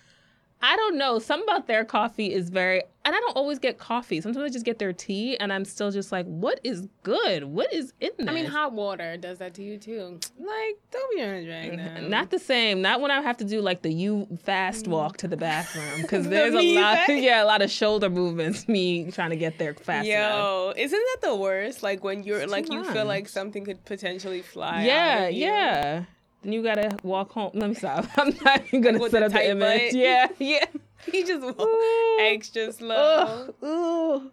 [0.67, 1.19] I don't know.
[1.19, 4.19] Some about their coffee is very, and I don't always get coffee.
[4.23, 7.45] Sometimes I just get their tea, and I'm still just like, what is good?
[7.45, 8.27] What is in this?
[8.27, 10.19] I mean, hot water does that to you too.
[10.39, 12.09] Like, don't be on a drag them.
[12.09, 12.81] Not the same.
[12.81, 14.89] Not when I have to do like the you fast mm.
[14.89, 16.97] walk to the bathroom because The there's a lot.
[16.97, 18.67] fast- Yeah, a lot of shoulder movements.
[18.67, 20.35] Me trying to get there fast enough.
[20.35, 21.83] Yo, isn't that the worst?
[21.83, 24.79] Like when you're It's like you feel like something could potentially fly.
[24.79, 25.45] out Yeah, of you.
[25.45, 26.05] yeah.
[26.45, 27.51] Then you gotta walk home.
[27.55, 28.07] Let me stop.
[28.19, 29.93] I'm not even gonna With set up the image.
[29.93, 29.95] butt?
[29.95, 30.65] Yeah, yeah.
[31.11, 32.19] He just Ooh.
[32.21, 33.53] extra slow.
[33.63, 34.31] Ugh, ooh.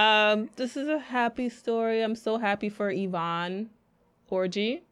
[0.00, 2.02] Um, this is a happy story.
[2.02, 3.70] I'm so happy for Yvonne
[4.30, 4.82] Orji.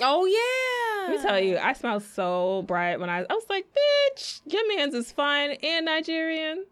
[0.00, 1.08] Oh yeah.
[1.12, 4.76] Let me tell you, I smelled so bright when I I was like, bitch, your
[4.76, 6.66] man's is fine and Nigerian.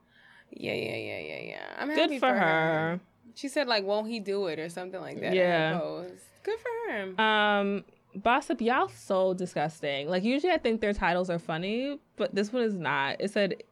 [0.51, 1.67] Yeah, yeah, yeah, yeah, yeah.
[1.79, 3.01] I'm Good happy for her.
[3.35, 5.35] She said like, "Won't he do it?" or something like that.
[5.35, 5.81] Yeah.
[5.81, 6.05] Yeah.
[6.43, 7.21] Good for him.
[7.21, 7.85] Um,
[8.23, 10.09] Bossip, y'all so disgusting.
[10.09, 13.17] Like usually I think their titles are funny, but this one is not.
[13.21, 13.63] It said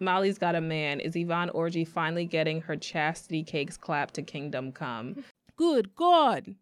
[0.00, 1.00] Molly's got a man.
[1.00, 5.24] Is Yvonne Orji finally getting her chastity cakes clapped to kingdom come?
[5.56, 6.54] Good God.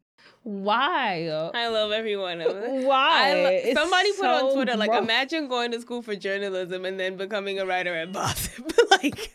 [0.43, 1.29] Why?
[1.55, 2.87] I love every one of it.
[2.87, 3.63] Why?
[3.67, 5.03] Lo- somebody put on so Twitter like, gross.
[5.03, 8.73] imagine going to school for journalism and then becoming a writer at Bossip.
[9.03, 9.33] like,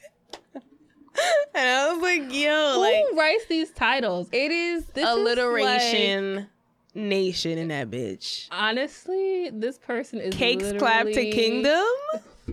[1.54, 4.30] and I was like, yo, Who like writes these titles?
[4.32, 6.48] it is This is alliteration
[6.96, 8.48] nation in that bitch.
[8.52, 11.86] Honestly, this person is Cakes clap to kingdom.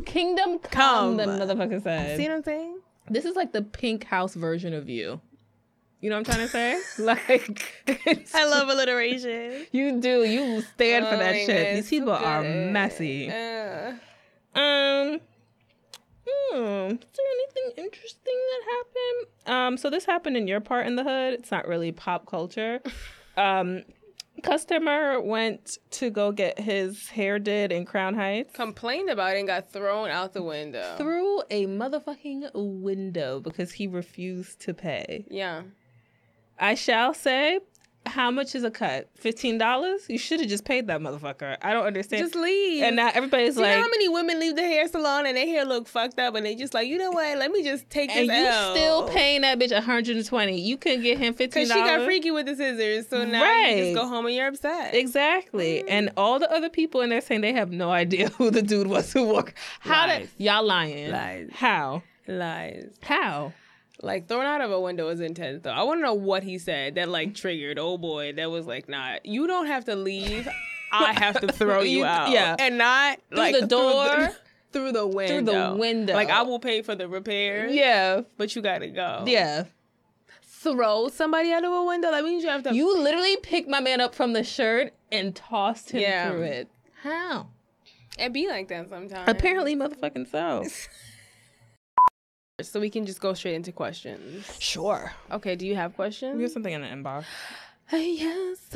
[0.04, 1.16] Kingdom come, Come.
[1.16, 2.16] the motherfucker said.
[2.16, 2.78] See what I'm saying?
[3.08, 5.20] This is like the pink house version of you.
[6.00, 6.80] You know what I'm trying to say?
[7.02, 9.66] like, I love alliteration.
[9.72, 10.24] you do.
[10.24, 11.68] You stand for Oh that shit.
[11.68, 13.30] God, These people so are messy.
[13.30, 13.92] Uh,
[14.54, 15.20] Um,
[16.28, 19.54] hmm, is there anything interesting that happened?
[19.56, 21.34] Um, so this happened in your part in the hood.
[21.34, 22.80] It's not really pop culture.
[23.38, 23.82] Um,
[24.42, 28.54] customer went to go get his hair did in Crown Heights.
[28.54, 30.94] complained about it and got thrown out the window.
[30.96, 35.24] through a motherfucking window because he refused to pay.
[35.30, 35.62] yeah.
[36.58, 37.60] I shall say,
[38.06, 39.08] how much is a cut?
[39.14, 40.02] Fifteen dollars?
[40.08, 41.56] You should have just paid that motherfucker.
[41.62, 42.22] I don't understand.
[42.22, 42.82] Just leave.
[42.82, 45.46] and now everybody's you know like, how many women leave the hair salon and their
[45.46, 47.36] hair look fucked up and they just like, you know what?
[47.38, 48.74] Let me just take this and you L.
[48.74, 50.60] still paying that bitch 120.
[50.60, 53.44] You can get him fifteen Because she got freaky with the scissors, so now you
[53.64, 53.76] Right.
[53.78, 54.94] just go home and you're upset.
[54.94, 55.82] Exactly.
[55.82, 55.90] Mm.
[55.90, 58.86] And all the other people in there saying they have no idea who the dude
[58.86, 59.54] was who walked.
[59.80, 61.10] How did y'all lying?
[61.10, 61.50] Lies.
[61.52, 62.02] How?
[62.28, 62.90] Lies.
[63.02, 63.52] How?
[64.02, 65.70] Like thrown out of a window is intense though.
[65.70, 67.78] I want to know what he said that like triggered.
[67.78, 69.24] Oh boy, that was like not.
[69.24, 70.46] You don't have to leave.
[70.92, 72.30] I have to throw you, You- out.
[72.30, 72.56] yeah.
[72.58, 74.30] and not Through like the door?
[74.72, 76.12] through the window, Through the window.
[76.14, 77.72] Like I will pay for the repairs.
[77.74, 78.20] Yeah.
[78.36, 79.24] but you gotta go.
[79.26, 79.64] Yeah.
[80.42, 82.10] throw somebody out of a window.
[82.10, 82.74] That means you have to.
[82.74, 86.30] You literally picked my man up from the shirt and tossed him Yeah.
[86.30, 86.68] through it.
[87.02, 87.48] How?
[88.18, 89.28] it be like that sometimes.
[89.28, 90.64] Apparently, motherfucking so.
[92.62, 94.50] so we can just go straight into questions.
[94.58, 95.12] Sure.
[95.30, 96.36] Okay, do you have questions?
[96.36, 97.24] We have something in the inbox.
[97.92, 98.74] yes.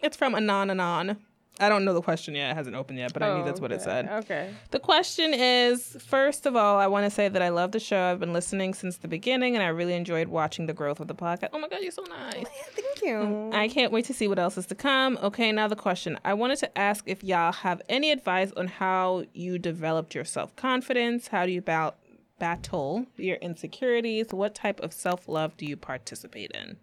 [0.00, 1.16] It's from Anon Anon.
[1.60, 2.50] I don't know the question yet.
[2.50, 4.08] It hasn't opened yet, but I knew that's what it oh, said.
[4.08, 4.52] Okay.
[4.72, 8.10] The question is first of all, I want to say that I love the show.
[8.10, 11.14] I've been listening since the beginning and I really enjoyed watching the growth of the
[11.14, 11.50] podcast.
[11.52, 12.44] Oh my God, you're so nice.
[12.44, 13.14] Oh, thank you.
[13.14, 15.16] Mm, I can't wait to see what else is to come.
[15.22, 16.18] Okay, now the question.
[16.24, 20.56] I wanted to ask if y'all have any advice on how you developed your self
[20.56, 21.28] confidence.
[21.28, 21.98] How do you about
[22.40, 24.32] battle your insecurities?
[24.32, 26.78] What type of self love do you participate in?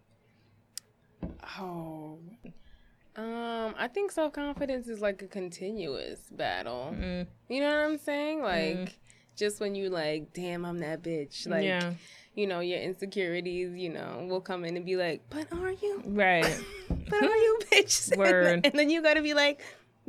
[1.59, 2.19] Oh.
[3.15, 6.95] Um, I think self confidence is like a continuous battle.
[6.97, 7.27] Mm.
[7.49, 8.41] You know what I'm saying?
[8.41, 8.97] Like,
[9.35, 11.47] just when you like, damn, I'm that bitch.
[11.47, 11.93] Like, yeah,
[12.35, 16.01] you know, your insecurities, you know, will come in and be like, but are you?
[16.05, 16.59] right.
[17.09, 18.11] But are you, bitch?
[18.13, 18.65] And then- Word.
[18.65, 19.59] And then you gotta be like,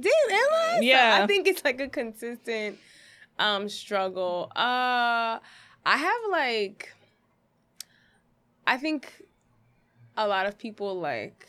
[0.01, 0.75] damn, am I?
[0.77, 1.19] So Yeah.
[1.23, 2.79] I think it's like a consistent
[3.41, 4.53] um struggle.
[4.55, 5.41] Uh
[5.85, 6.95] I have like
[8.67, 9.13] I think
[10.17, 11.49] a lot of people like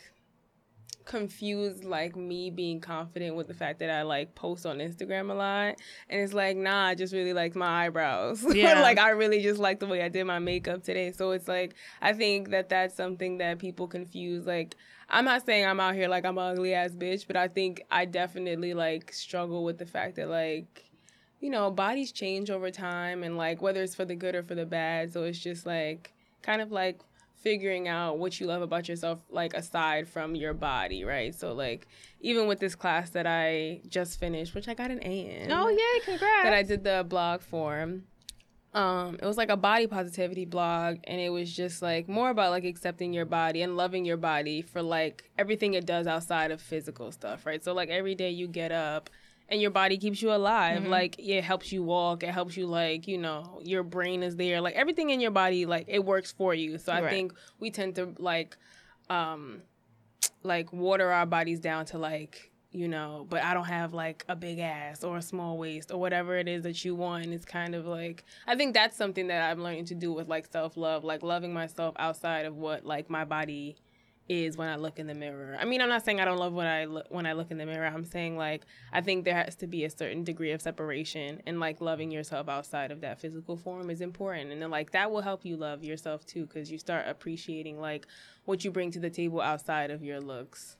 [1.06, 5.34] confuse like me being confident with the fact that I like post on Instagram a
[5.34, 5.76] lot.
[6.10, 8.46] And it's like, nah, I just really like my eyebrows.
[8.54, 8.82] Yeah.
[8.82, 11.12] like I really just like the way I did my makeup today.
[11.12, 14.76] So it's like I think that that's something that people confuse like
[15.10, 17.84] I'm not saying I'm out here like I'm an ugly ass bitch, but I think
[17.92, 20.86] I definitely like struggle with the fact that like
[21.40, 24.56] you know, bodies change over time and like whether it's for the good or for
[24.56, 25.12] the bad.
[25.12, 27.02] So it's just like kind of like
[27.44, 31.36] figuring out what you love about yourself like aside from your body, right?
[31.36, 31.88] So like
[32.22, 35.52] even with this class that I just finished, which I got an A in.
[35.52, 36.44] Oh, yay, congrats.
[36.44, 38.06] That I did the blog form
[38.74, 42.50] Um, it was like a body positivity blog and it was just like more about
[42.50, 46.60] like accepting your body and loving your body for like everything it does outside of
[46.60, 47.64] physical stuff, right?
[47.64, 49.12] So like every day you get up
[49.50, 50.86] and your body keeps you alive.
[50.86, 54.62] Like it helps you walk, it helps you like, you know, your brain is there.
[54.62, 56.78] Like everything in your body like it works for you.
[56.78, 57.10] So I Right.
[57.10, 58.58] think we tend to like
[59.10, 59.62] um
[60.44, 64.36] like water our bodies down to like you know but i don't have like a
[64.36, 67.76] big ass or a small waist or whatever it is that you want it's kind
[67.76, 71.22] of like i think that's something that i'm learning to do with like self-love like
[71.22, 73.76] loving myself outside of what like my body
[74.30, 76.54] is when i look in the mirror i mean i'm not saying i don't love
[76.54, 78.62] what i look when i look in the mirror i'm saying like
[78.94, 82.48] i think there has to be a certain degree of separation and like loving yourself
[82.48, 85.84] outside of that physical form is important and then like that will help you love
[85.84, 88.08] yourself too because you start appreciating like
[88.46, 90.78] what you bring to the table outside of your looks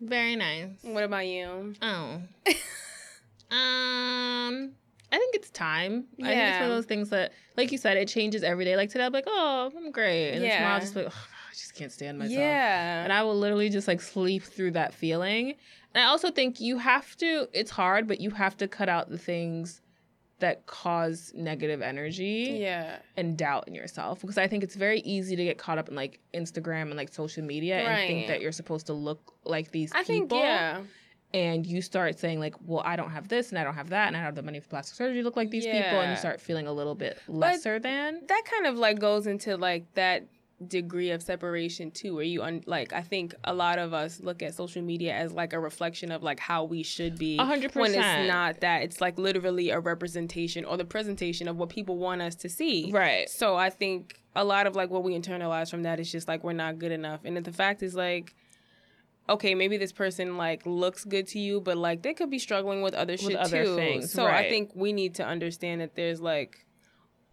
[0.00, 0.68] Very nice.
[0.82, 1.74] what about you?
[1.82, 2.20] Oh.
[3.50, 4.72] um,
[5.12, 6.06] I think it's time.
[6.20, 8.76] I think it's one of those things that, like you said, it changes every day.
[8.76, 10.74] Like today, I'm like, oh, I'm great, and then tomorrow, Yeah.
[10.74, 11.26] I'll just be like, oh,
[11.58, 12.38] just can't stand myself.
[12.38, 13.04] Yeah.
[13.04, 15.54] And I will literally just like sleep through that feeling.
[15.94, 17.48] And I also think you have to.
[17.52, 19.80] It's hard, but you have to cut out the things
[20.40, 22.98] that cause negative energy yeah.
[23.16, 25.94] and doubt in yourself because I think it's very easy to get caught up in
[25.94, 29.92] like Instagram and like social media and think that you're supposed to look like these
[29.92, 30.80] I people think yeah.
[31.32, 34.08] and you start saying like, "Well, I don't have this, and I don't have that,
[34.08, 36.10] and I don't have the money for plastic surgery to look like these people," and
[36.10, 38.20] you start feeling a little bit lesser than.
[38.26, 40.26] That kind of like goes into like that
[40.68, 44.42] degree of separation too where you un- like i think a lot of us look
[44.42, 47.74] at social media as like a reflection of like how we should be A hundred
[47.74, 51.96] when it's not that it's like literally a representation or the presentation of what people
[51.96, 52.90] want us to see.
[52.92, 53.28] Right.
[53.28, 56.42] so i think a lot of like what we internalize from that is just like
[56.42, 57.20] we're not good enough.
[57.24, 58.34] And the fact is like
[59.28, 62.82] okay maybe this person like looks good to you but like they could be struggling
[62.82, 63.74] with other shit other too.
[63.76, 66.63] things, so i think we need to understand that there's like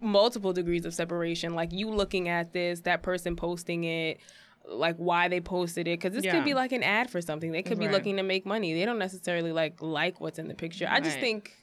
[0.01, 1.53] multiple degrees of separation.
[1.53, 4.19] Like you looking at this that person posting it
[4.67, 6.33] like why they posted it because this Yeah.
[6.35, 7.51] could be like an ad for something.
[7.51, 8.73] They could be looking to make money.
[8.73, 10.87] They don't necessarily like like what's in the picture.
[10.89, 11.55] I just think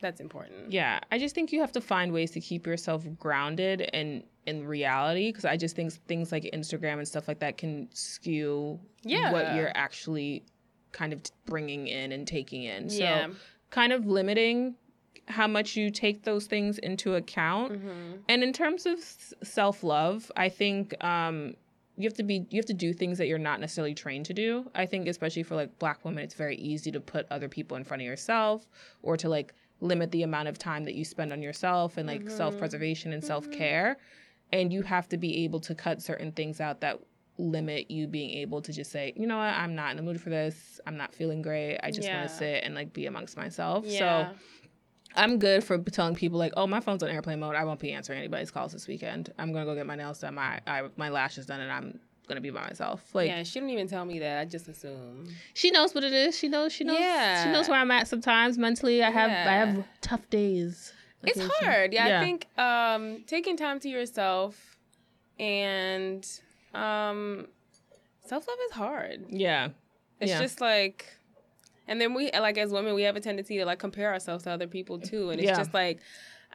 [0.00, 0.72] that's important.
[0.72, 4.66] Yeah, I just think you have to find ways to keep yourself grounded and in
[4.66, 9.32] reality because I just think things like Instagram and stuff like that can skew Yeah.
[9.32, 10.44] what you're actually
[10.92, 12.90] kind of bringing in and taking in.
[12.90, 13.28] So yeah.
[13.70, 14.74] kind of limiting
[15.28, 17.72] how much you take those things into account.
[17.72, 18.16] mm-hmm.
[18.28, 18.98] And in terms of
[19.42, 21.54] self love, I think um,
[21.96, 24.34] you have to be you have to do things that you're not necessarily trained to
[24.34, 24.70] do.
[24.74, 27.84] I think especially for like black women, it's very easy to put other people in
[27.84, 28.66] front of yourself
[29.02, 32.28] or to like limit the amount of time that you spend on yourself and like
[32.30, 33.96] self preservation and self care.
[34.52, 37.00] And you have to be able to cut certain things out that
[37.38, 40.20] limit you being able to just say, you know what, I'm not in the mood
[40.20, 40.80] for this.
[40.86, 41.78] I'm not feeling great.
[41.82, 42.18] I just Yeah.
[42.18, 43.84] want to sit and like be amongst myself.
[43.86, 44.36] yeah So
[45.16, 47.54] I'm good for telling people like, oh, my phone's on airplane mode.
[47.54, 49.32] I won't be answering anybody's calls this weekend.
[49.38, 52.40] I'm gonna go get my nails done, my I, my lashes done, and I'm gonna
[52.40, 53.14] be by myself.
[53.14, 54.38] Like yeah, she don't even tell me that.
[54.40, 55.28] I just assume.
[55.52, 56.36] she knows what it is.
[56.36, 56.72] She knows.
[56.72, 56.98] She knows.
[56.98, 57.44] Yeah.
[57.44, 58.08] She knows where I'm at.
[58.08, 60.92] Sometimes mentally, I have I have tough days.
[61.26, 61.92] It's hard.
[61.94, 62.20] Yeah, Yeah.
[62.20, 64.76] I think um, taking time to yourself
[65.38, 66.26] and
[66.74, 67.46] um,
[68.26, 69.24] self love is hard.
[69.30, 69.68] Yeah.
[70.20, 70.40] It's Yeah.
[70.40, 71.06] just like,
[71.88, 74.50] and then we like as women, we have a tendency to like compare ourselves to
[74.50, 75.56] other people too, and it's Yeah.
[75.56, 76.00] just like.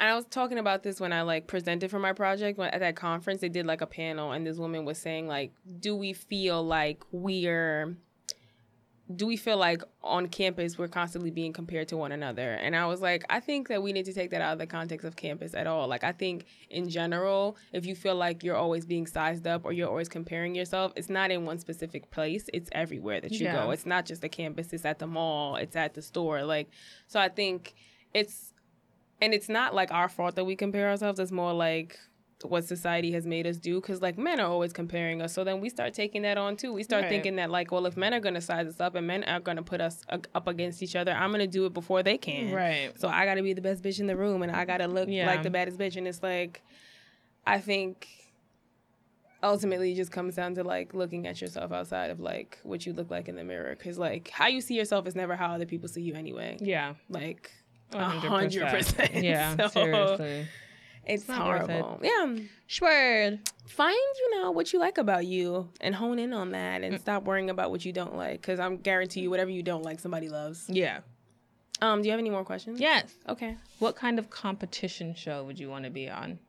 [0.02, 2.80] And I was talking about this when I like presented for my project when, at
[2.80, 3.42] that conference.
[3.42, 7.04] They did like a panel, and this woman was saying like, "Do we feel like
[7.12, 7.98] we're
[9.16, 12.54] do we feel like on campus we're constantly being compared to one another?
[12.54, 14.68] And I was like, I think that we need to take that out of the
[14.68, 15.88] context of campus at all.
[15.88, 19.74] Like, I think in general, if you feel like you're always being sized up or
[19.74, 23.54] you're always comparing yourself, it's not in one specific place, it's everywhere that you Yeah.
[23.66, 23.72] go.
[23.72, 26.44] It's not just the campus, it's at the mall, it's at the store.
[26.44, 26.70] Like,
[27.08, 27.74] so I think
[28.14, 28.54] it's,
[29.22, 31.98] and it's not like our fault that we compare ourselves, it's more like,
[32.44, 35.60] what society has made us do because like men are always comparing us so then
[35.60, 37.10] we start taking that on too we start Right.
[37.10, 39.42] thinking that like well if men are going to size us up and men are
[39.42, 42.02] going to put us uh, up against each other i'm going to do it before
[42.02, 42.92] they can Right.
[42.98, 44.88] so i got to be the best bitch in the room and i got to
[44.88, 45.26] look Yeah.
[45.28, 46.62] like the baddest bitch and it's like
[47.46, 48.08] i think
[49.42, 52.94] ultimately it just comes down to like looking at yourself outside of like what you
[52.94, 55.66] look like in the mirror because like how you see yourself is never how other
[55.66, 56.96] people see you anyway Yeah.
[57.10, 57.52] like
[57.94, 59.56] A a hundred percent Yeah.
[59.58, 60.46] So, seriously.
[61.10, 61.82] It's, not worth it.
[61.82, 62.36] horrible yeah
[62.68, 63.40] Schwerd.
[63.68, 67.24] find you know what you like about you and hone in on that and stop
[67.24, 70.30] worrying about what you don't like because i'm guarantee you whatever you don't like somebody
[70.30, 71.00] loves Yeah.
[71.82, 73.14] um do you have any more questions Yes.
[73.28, 76.40] okay What kind of competition show would you want to be on?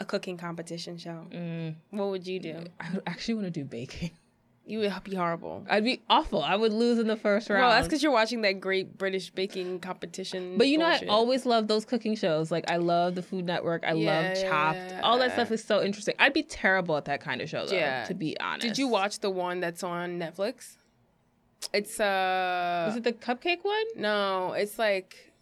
[0.00, 3.64] a cooking competition show Mm, what would you do I would actually want to do
[3.64, 4.10] baking.
[4.66, 6.42] You would be horrible I'd be awful.
[6.42, 7.62] I would lose in the first round.
[7.62, 10.86] well that's because you're watching that great british baking competition But you know.
[10.86, 12.50] I always love those cooking shows.
[12.50, 13.84] Like I love the Food Network.
[13.86, 15.02] I Yeah, love Chopped.
[15.02, 16.14] All that stuff is so interesting.
[16.18, 17.74] I'd be terrible at that kind of show, though.
[17.76, 18.04] Yeah.
[18.04, 18.66] To be honest.
[18.66, 20.76] did you watch the one that's on netflix
[21.72, 23.84] it's uh Is it the cupcake one?
[23.96, 25.32] No, it's like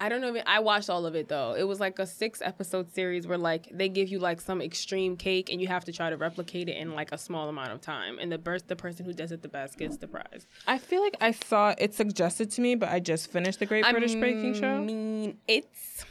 [0.00, 0.34] I don't know.
[0.34, 1.54] If I watched all of it though.
[1.54, 5.16] It was like a six episode series where like they give you like some extreme
[5.16, 7.80] cake and you have to try to replicate it in like a small amount of
[7.80, 8.18] time.
[8.18, 10.46] And the burst, the person who does it the best gets the prize.
[10.66, 13.84] I feel like I saw it suggested to me, but I just finished the Great
[13.90, 14.76] British Baking Show.
[14.76, 16.04] I mean, it's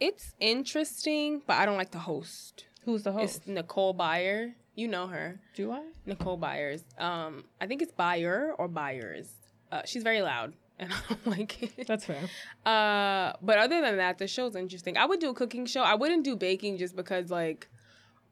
[0.00, 2.66] it's interesting, but I don't like the host.
[2.84, 3.36] Who's the host?
[3.36, 4.54] It's Nicole Byer.
[4.74, 5.40] You know her.
[5.54, 5.82] Do I?
[6.04, 6.84] Nicole Byers.
[6.98, 9.28] Um, I think it's Byer or Byers.
[9.72, 11.86] Uh, she's very loud, and I don't like it.
[11.86, 12.22] That's fair.
[12.66, 14.96] Uh, but other than that, the show's interesting.
[14.96, 15.82] I would do a cooking show.
[15.82, 17.68] I wouldn't do baking just because, like,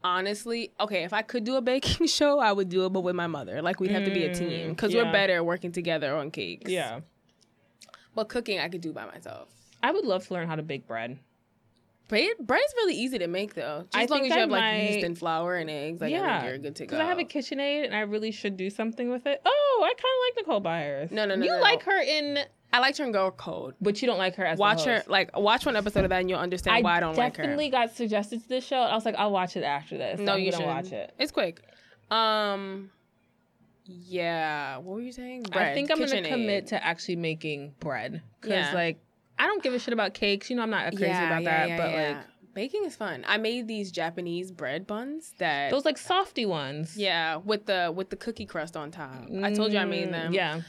[0.02, 3.14] honestly, okay, if I could do a baking show, I would do it, but with
[3.14, 3.62] my mother.
[3.62, 5.04] Like, we'd have to be a team because yeah.
[5.04, 6.68] we're better working together on cakes.
[6.68, 7.00] Yeah.
[8.16, 9.48] But cooking, I could do by myself.
[9.85, 11.18] I would love to learn how to bake bread.
[12.08, 13.82] Bread, bread's really easy to make though.
[13.84, 16.12] Just I as long as you I have like yeast and flour and eggs, like
[16.12, 16.86] I yeah, think you're good to go.
[16.90, 19.40] Because I have a KitchenAid and I really should do something with it.
[19.46, 21.10] Oh, I kind of like Nicole Byers.
[21.10, 21.92] No, no, no, You no, like no.
[21.92, 22.38] her in,
[22.74, 23.74] I liked her in Girl Code.
[23.80, 26.28] but you don't like her as Watch her, like, watch one episode of that and
[26.28, 27.42] you'll understand why I don't like her.
[27.42, 28.82] definitely got suggested to this show.
[28.82, 30.20] And I was like, I'll watch it after this.
[30.20, 31.14] No, I'm you gonna should watch it.
[31.18, 31.62] It's quick.
[32.10, 32.90] Um,
[33.86, 34.76] yeah.
[34.78, 35.46] What were you saying?
[35.52, 36.28] I think I'm gonna KitchenAid.
[36.28, 38.74] commit to actually making bread because Yeah.
[38.74, 38.98] like
[39.38, 40.48] I don't give a shit about cakes.
[40.50, 41.68] You know, I'm not crazy Yeah, about yeah, that.
[41.68, 43.24] yeah, but like Baking is fun.
[43.26, 46.96] I made these Japanese bread buns that Those like softy ones.
[46.96, 49.28] yeah, with the with the cookie crust on top.
[49.42, 50.32] I told you I made Mm, them.
[50.34, 50.60] Yeah.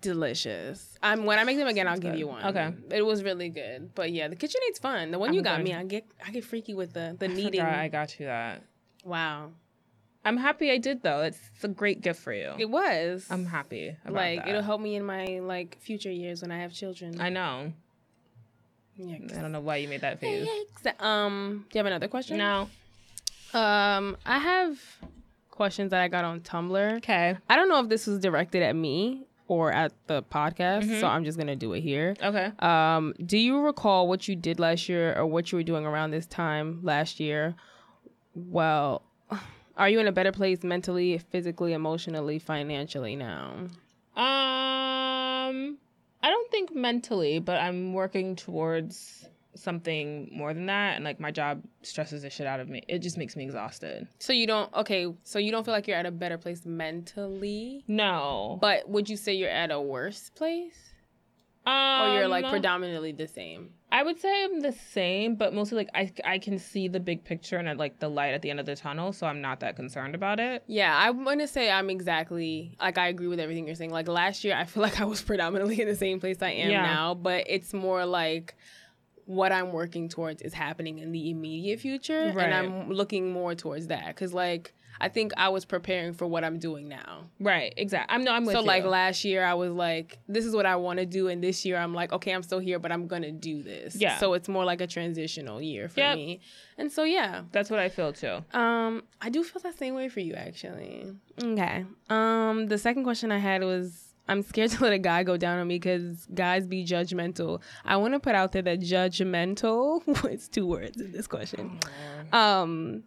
[0.00, 0.96] delicious.
[1.02, 2.44] I'm when I make them again, I'll Sounds give you one.
[2.46, 2.70] Okay.
[2.90, 3.94] it was really good.
[3.94, 5.10] But yeah, the KitchenAid's fun.
[5.10, 5.64] The one I'm you got good.
[5.64, 7.60] me, I get I get freaky with the the I kneading.
[7.60, 8.62] I got you that.
[9.04, 9.50] Wow,
[10.24, 11.22] I'm happy I did though.
[11.22, 12.52] It's, it's a great gift for you.
[12.58, 13.26] it was.
[13.30, 13.96] I'm happy.
[14.04, 14.48] About like that.
[14.48, 17.20] it'll help me in my like future years when I have children.
[17.20, 17.72] I know.
[19.00, 19.38] Yikes.
[19.38, 20.48] I don't know why you made that face.
[20.48, 21.00] Yikes.
[21.02, 22.38] Um, do you have another question?
[22.38, 22.68] No.
[23.54, 24.78] Um, I have
[25.50, 26.96] questions that I got on Tumblr.
[26.98, 27.36] Okay.
[27.48, 31.00] I don't know if this was directed at me or at the podcast, Mm-hmm.
[31.00, 32.16] so I'm just gonna do it here.
[32.22, 32.50] Okay.
[32.58, 36.10] Um, do you recall what you did last year or what you were doing around
[36.10, 37.54] this time last year?
[38.34, 39.02] Well,
[39.76, 43.68] are you in a better place mentally, physically, emotionally, financially now?
[44.16, 45.78] Um,
[46.26, 50.96] I don't think mentally, but I'm working towards something more than that.
[50.96, 52.82] And like my job stresses the shit out of me.
[52.88, 54.08] It just makes me exhausted.
[54.18, 57.84] So you don't okay, so you don't feel like you're at a better place mentally,
[57.86, 58.58] No.
[58.60, 60.74] but would you say you're at a worse place?
[61.64, 63.70] Um, Or you're like predominantly the same?
[63.98, 67.24] I would say I'm the same, but mostly like I I can see the big
[67.24, 69.60] picture and I like the light at the end of the tunnel, so I'm not
[69.60, 70.64] that concerned about it.
[70.66, 73.90] Yeah, I'm gonna say I'm exactly like I agree with everything you're saying.
[73.90, 76.70] Like last year, I feel like I was predominantly in the same place I am
[76.70, 76.82] Yeah.
[76.82, 78.54] now, but it's more like
[79.24, 82.44] what I'm working towards is happening in the immediate future, Right.
[82.44, 86.44] and I'm looking more towards that because like I think I was preparing for what
[86.44, 87.24] I'm doing now.
[87.40, 87.72] Right.
[87.76, 88.14] Exactly.
[88.14, 88.32] I'm no.
[88.32, 88.66] I'm with so you.
[88.66, 91.64] like last year, I was like, this is what I want to do, and this
[91.64, 93.96] year I'm like, okay, I'm still here, but I'm gonna do this.
[93.96, 94.18] Yeah.
[94.18, 96.16] So it's more like a transitional year for Yep.
[96.16, 96.40] me,
[96.78, 98.42] and so yeah, That's what I feel too.
[98.52, 101.12] um, I do feel that same way for you actually.
[101.42, 101.84] Okay.
[102.10, 105.58] Um, the second question I had was I'm scared to let a guy go down
[105.58, 107.60] on me because guys be judgmental.
[107.84, 111.78] I want to put out there that judgmental it's two words in this question.
[112.32, 113.04] Um,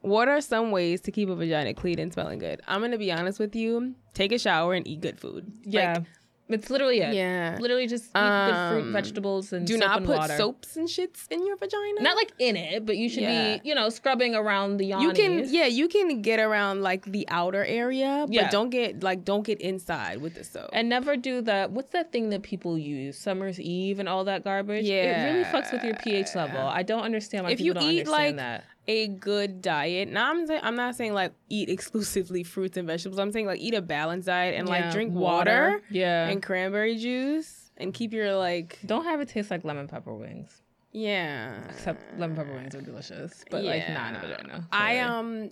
[0.00, 2.60] what are some ways to keep a vagina clean and smelling good?
[2.66, 3.94] I'm gonna be honest with you.
[4.14, 5.50] Take a shower and eat good food.
[5.62, 5.94] Yeah.
[5.98, 6.04] Like,
[6.48, 7.14] it's literally it.
[7.14, 7.56] yeah.
[7.60, 10.36] Literally just eat good fruit, Um, vegetables, and Do soap not and put water.
[10.36, 12.00] soaps and shits in your vagina.
[12.00, 13.58] Not like in it, but you should Yeah.
[13.58, 17.24] be, you know, scrubbing around the you can yeah you can get around like the
[17.28, 18.50] outer area but Yeah.
[18.50, 21.70] don't get like don't get inside with the soap And never do that.
[21.70, 23.16] What's that thing that people use?
[23.16, 24.86] Summer's Eve and all that garbage.
[24.86, 26.62] Yeah, it really fucks with your pH level.
[26.66, 28.64] I don't understand why If people you don't eat, understand like, that.
[28.88, 33.30] A good diet now i'm, I'm not saying like eat exclusively fruits and vegetables i'm
[33.30, 36.26] saying like eat a balanced diet and like drink water, Yeah.
[36.28, 40.62] and cranberry juice and keep your like don't have it taste like lemon pepper wings.
[40.92, 44.36] yeah Except lemon pepper wings are delicious, but like not in a Yeah.
[44.36, 44.68] vagina.
[44.72, 45.50] i um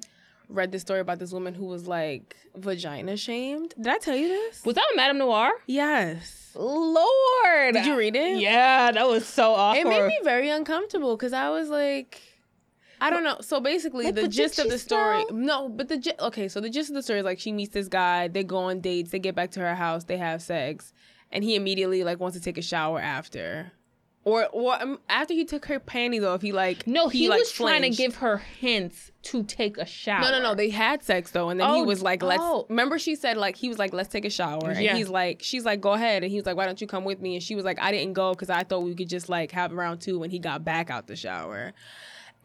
[0.49, 4.29] read this story about this woman who was like vagina shamed did i tell you
[4.29, 5.51] this Was that a MadameNoire?
[5.67, 7.75] yes Lord.
[7.75, 9.81] did you read it Yeah, that was so awkward.
[9.87, 12.21] It made me very uncomfortable because I was like,
[13.01, 13.37] I don't know.
[13.41, 15.25] So basically, Like the, gist of the story.
[15.31, 16.49] No, but the okay.
[16.49, 18.29] So the gist of the story is like she meets this guy.
[18.29, 19.11] They go on dates.
[19.11, 20.05] They get back to her house.
[20.05, 20.93] They have sex,
[21.31, 23.73] and he immediately like wants to take a shower after,
[24.25, 26.43] or or um, after he took her panties off.
[26.43, 30.23] He like No, he, like, was trying to give her hints to take a shower.
[30.23, 30.55] No, no, no.
[30.55, 32.67] They had sex though, and then he Oh, was like, "Let's." oh.
[32.69, 34.97] Remember, she said like he was like, "Let's take a shower," and Yeah.
[34.97, 37.21] he's like, "She's like, go ahead," and he was like, "Why don't you come with
[37.21, 39.53] me?" And she was like, "I didn't go because I thought we could just like
[39.53, 41.73] have round two when he got back out the shower."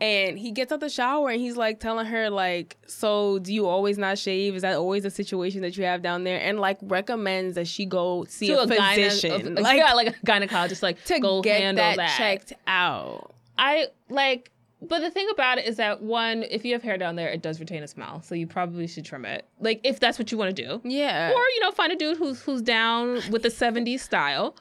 [0.04, 3.68] And he gets out the shower and he's like telling her like, "So do you
[3.68, 4.56] always not shave?
[4.56, 7.86] Is that always a situation that you have down there?" And like recommends that she
[7.86, 11.20] go see to a, a, gyne- physician, a- like yeah, like a gynecologist, like to
[11.20, 13.34] go get handle that, that, checked out.
[13.58, 17.16] I like, but the thing about it is that one, if you have hair down
[17.16, 19.46] there, it does retain a smell, so you probably should trim it.
[19.62, 21.30] Like if that's what you want to do, Yeah.
[21.32, 24.56] or you know, find a dude who's who's down with the '70s style.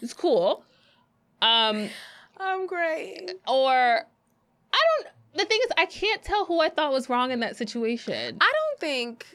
[0.00, 0.64] It's cool.
[1.42, 1.90] Um,
[2.38, 3.32] I'm great.
[3.46, 4.02] or
[4.76, 5.12] I don't.
[5.38, 8.38] The thing is, I can't tell who I thought was wrong in that situation.
[8.40, 9.26] I don't think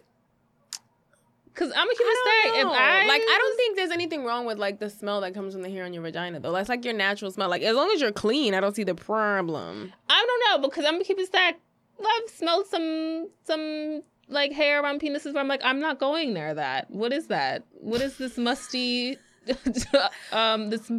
[1.54, 2.62] Cause I'm a human I stay.
[2.62, 2.78] don't If.
[2.80, 5.62] I like, I don't think there's anything wrong with like the smell that comes from
[5.64, 6.54] the hair on your vagina, though.
[6.54, 7.50] That's like your natural smell.
[7.50, 9.92] Like, as long as you're clean, I don't see the problem.
[10.10, 11.60] I don't know because I'm gonna keep it stacked.
[12.00, 16.54] I've smelled some some like hair around penises where I'm like, I'm not going near
[16.54, 16.90] that.
[16.90, 17.64] What is that?
[17.74, 19.18] What is this musty
[20.32, 20.90] um this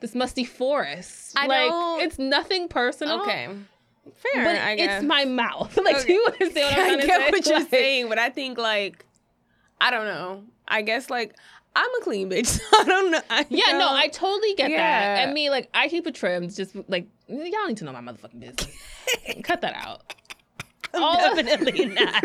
[0.00, 1.32] this musty forest?
[1.38, 3.20] I like don't- it's nothing personal.
[3.22, 3.48] Okay,
[4.16, 4.44] fair.
[4.44, 5.02] But I guess.
[5.02, 5.76] it's my mouth.
[5.84, 6.06] like Okay.
[6.06, 7.30] do you understand what I'm I trying to get say?
[7.30, 9.04] what you're Like, saying, but I think like,
[9.80, 10.44] I don't know.
[10.68, 11.34] I guess like
[11.74, 12.46] I'm a clean bitch.
[12.46, 13.20] So I don't know.
[13.30, 14.70] I Yeah, no, don't- I totally get that.
[14.70, 15.22] Yeah.
[15.24, 16.54] And me, like, I keep it trimmed.
[16.54, 18.76] Just like y'all need to know my motherfucking business.
[19.42, 20.14] Cut that out.
[20.94, 22.22] All of- definitely not.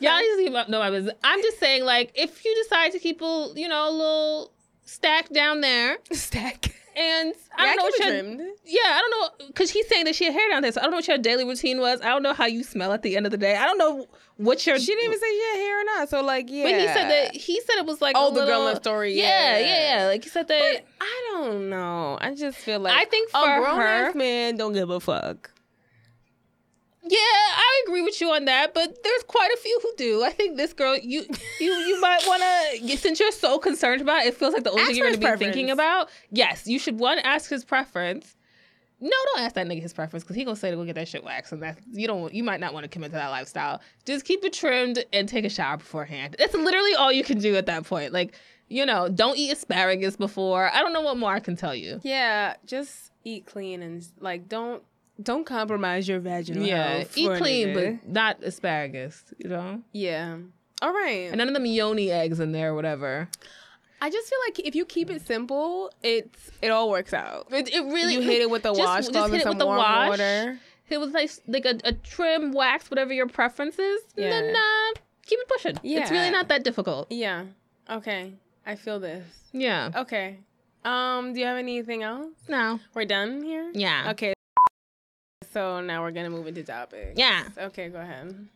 [0.00, 1.14] Y'all need to know my business.
[1.24, 4.52] I'm just saying, like, if you decide to keep a, you know, a little
[4.84, 6.74] stack down there, Stack.
[6.96, 8.40] And I Yeah, don't know what it your trimmed.
[8.64, 10.84] yeah, I don't know because he's saying that she had hair down there, so I
[10.84, 12.00] don't know what your daily routine was.
[12.00, 13.56] I don't know how you smell at the end of the day.
[13.56, 16.08] I don't know what your She didn't even say she had hair or not.
[16.08, 16.64] So like, yeah.
[16.64, 18.80] But he said that he said it was like Oh, a the girl in the
[18.80, 19.66] story, Yeah, yeah.
[19.66, 20.06] yeah, yeah.
[20.06, 20.60] Like he said that.
[20.74, 22.16] But I don't know.
[22.20, 25.50] I just feel like I think a grown her- man don't give a fuck.
[27.06, 30.24] Yeah, I agree with you on that, but there's quite a few who do.
[30.24, 31.26] I think this girl, you,
[31.60, 34.70] you, you might want to, since you're so concerned about it, it feels like the
[34.70, 36.08] only Ask thing you're going to be thinking about.
[36.30, 38.36] Yes, you should one ask his preference.
[39.00, 41.08] No, don't ask that nigga his preference because he gonna say to go get that
[41.08, 42.32] shit waxed, and that you don't.
[42.32, 43.82] You might not want to commit to that lifestyle.
[44.06, 46.36] Just keep it trimmed and take a shower beforehand.
[46.38, 48.14] That's literally all you can do at that point.
[48.14, 48.34] Like,
[48.68, 50.70] you know, don't eat asparagus before.
[50.72, 52.00] I don't know what more I can tell you.
[52.02, 54.82] Yeah, just eat clean and like don't
[55.22, 57.16] don't compromise your vaginal Yeah, health.
[57.16, 59.22] eat clean, but not asparagus.
[59.38, 59.82] You know.
[59.92, 60.36] yeah.
[60.82, 61.28] All right.
[61.28, 63.28] and none of them yoni eggs in there or whatever.
[64.02, 67.46] I just feel like if you keep it simple, it's it all works out.
[67.50, 69.66] It, it really you hit it with the just- washcloth just hit it with the
[69.66, 70.08] warm wash.
[70.10, 70.58] water.
[70.90, 74.02] It was like like a, a trim wax, whatever your preference is.
[74.18, 74.60] And then Yeah.
[74.96, 75.78] uh, keep it pushing.
[75.82, 76.00] Yeah.
[76.02, 77.10] It's really not that difficult.
[77.10, 77.44] Yeah.
[77.88, 78.34] Okay.
[78.66, 79.24] I feel this.
[79.52, 79.90] Yeah.
[79.96, 80.38] Okay.
[80.84, 82.28] Um, do you have anything else?
[82.48, 82.80] No.
[82.92, 83.70] We're done here?
[83.74, 84.10] Yeah.
[84.10, 84.34] Okay.
[85.54, 87.16] So now we're gonna move into topics.
[87.16, 87.44] Yeah.
[87.56, 88.46] Okay, go ahead.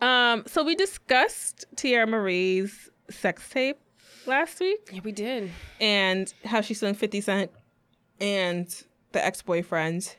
[0.00, 0.42] Um.
[0.46, 3.78] So we discussed Teairra Mari's sex tape
[4.26, 5.50] last week Yeah, we did.
[5.80, 7.50] and how she suing Fifty Cent
[8.20, 8.66] and
[9.12, 10.16] the ex boyfriend.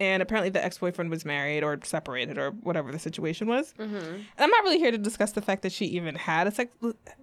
[0.00, 3.74] And apparently, the ex boyfriend was married or separated or whatever the situation was.
[3.80, 3.96] Mm-hmm.
[3.96, 6.70] And I'm not really here to discuss the fact that she even had a sex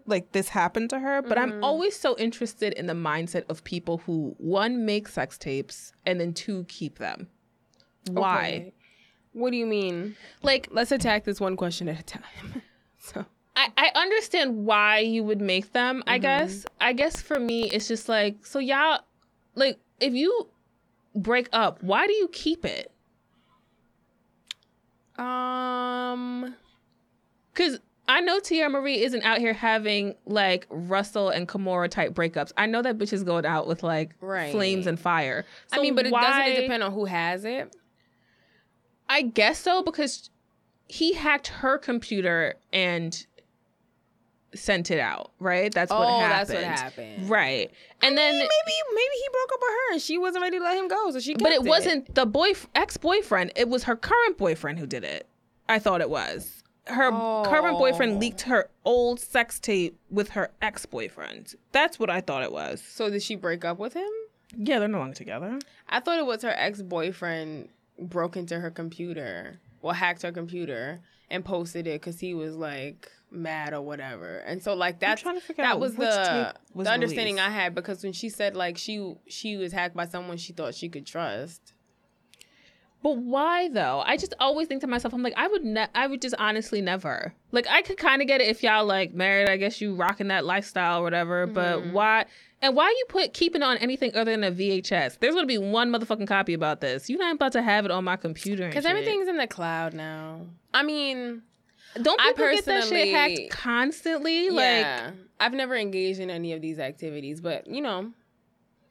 [0.06, 4.00] like this happened to her, but I'm always so interested in the mindset of people
[4.00, 7.28] who one make sex tapes and then two keep them.
[8.12, 8.48] Why?
[8.48, 8.74] Okay.
[9.34, 10.16] What do you mean?
[10.42, 12.24] Like Let's attack this one question at a time.
[13.00, 13.26] so
[13.56, 16.22] I, I understand why you would make them, I Mm-hmm.
[16.22, 16.66] guess.
[16.80, 19.00] I guess for me it's just like so y'all
[19.56, 20.50] like if you
[21.16, 22.92] break up, why do you keep it?
[25.18, 26.56] um
[27.54, 32.52] Cause I know Tia Marie isn't out here having like Russell and Kimora type breakups.
[32.58, 34.52] I know that bitch is going out with like Right.
[34.52, 35.46] flames and fire.
[35.72, 37.76] I mean, but it doesn't it depend on who has it?
[39.10, 40.30] I guess so because
[40.88, 43.26] he hacked her computer and
[44.54, 45.32] sent it out.
[45.40, 45.74] Right?
[45.74, 46.50] That's what oh, happened.
[46.50, 47.30] that's what happened.
[47.30, 47.72] Right.
[48.02, 50.78] And then, maybe maybe he broke up with her and she wasn't ready to let
[50.78, 51.34] him go, so she.
[51.34, 53.52] but kept it wasn't the boy ex boyfriend.
[53.56, 55.28] It was her current boyfriend who did it.
[55.68, 56.64] I thought it was.
[56.88, 58.20] Her current boyfriend Oh.
[58.20, 61.56] leaked her old sex tape with her ex boyfriend.
[61.72, 62.82] That's what I thought it was.
[62.82, 64.10] So did she break up with him?
[64.56, 65.58] Yeah, they're no longer together.
[65.90, 67.70] I thought it was her ex boyfriend
[68.00, 73.12] broke into her computer, well, hacked her computer and posted it because he was like
[73.32, 74.38] mad or whatever.
[74.40, 77.50] And so like that's trying to figure that was the was the understanding released.
[77.50, 80.76] I had because when she said like she she was hacked by someone she thought
[80.76, 81.74] she could trust.
[83.06, 84.02] But why though?
[84.04, 86.82] I just always think to myself, I'm like, I would, ne- I would just honestly
[86.82, 87.36] never.
[87.52, 89.48] Like, I could kind of get it if y'all like married.
[89.48, 91.46] I guess you rocking that lifestyle or whatever.
[91.46, 91.94] But mm-hmm.
[91.94, 92.26] why?
[92.64, 95.20] And why you put keeping on anything other than a VHS?
[95.20, 97.08] There's gonna be one motherfucking copy about this.
[97.08, 98.68] You're not about to have it on my computer.
[98.68, 100.42] Because everything's in the cloud now.
[100.74, 101.44] I mean,
[102.02, 104.50] Don't I people get that shit personally- hacked constantly?
[104.50, 108.12] Like, yeah, I've never engaged in any of these activities, but you know,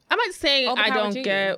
[0.09, 1.57] I'm not saying All I don't you.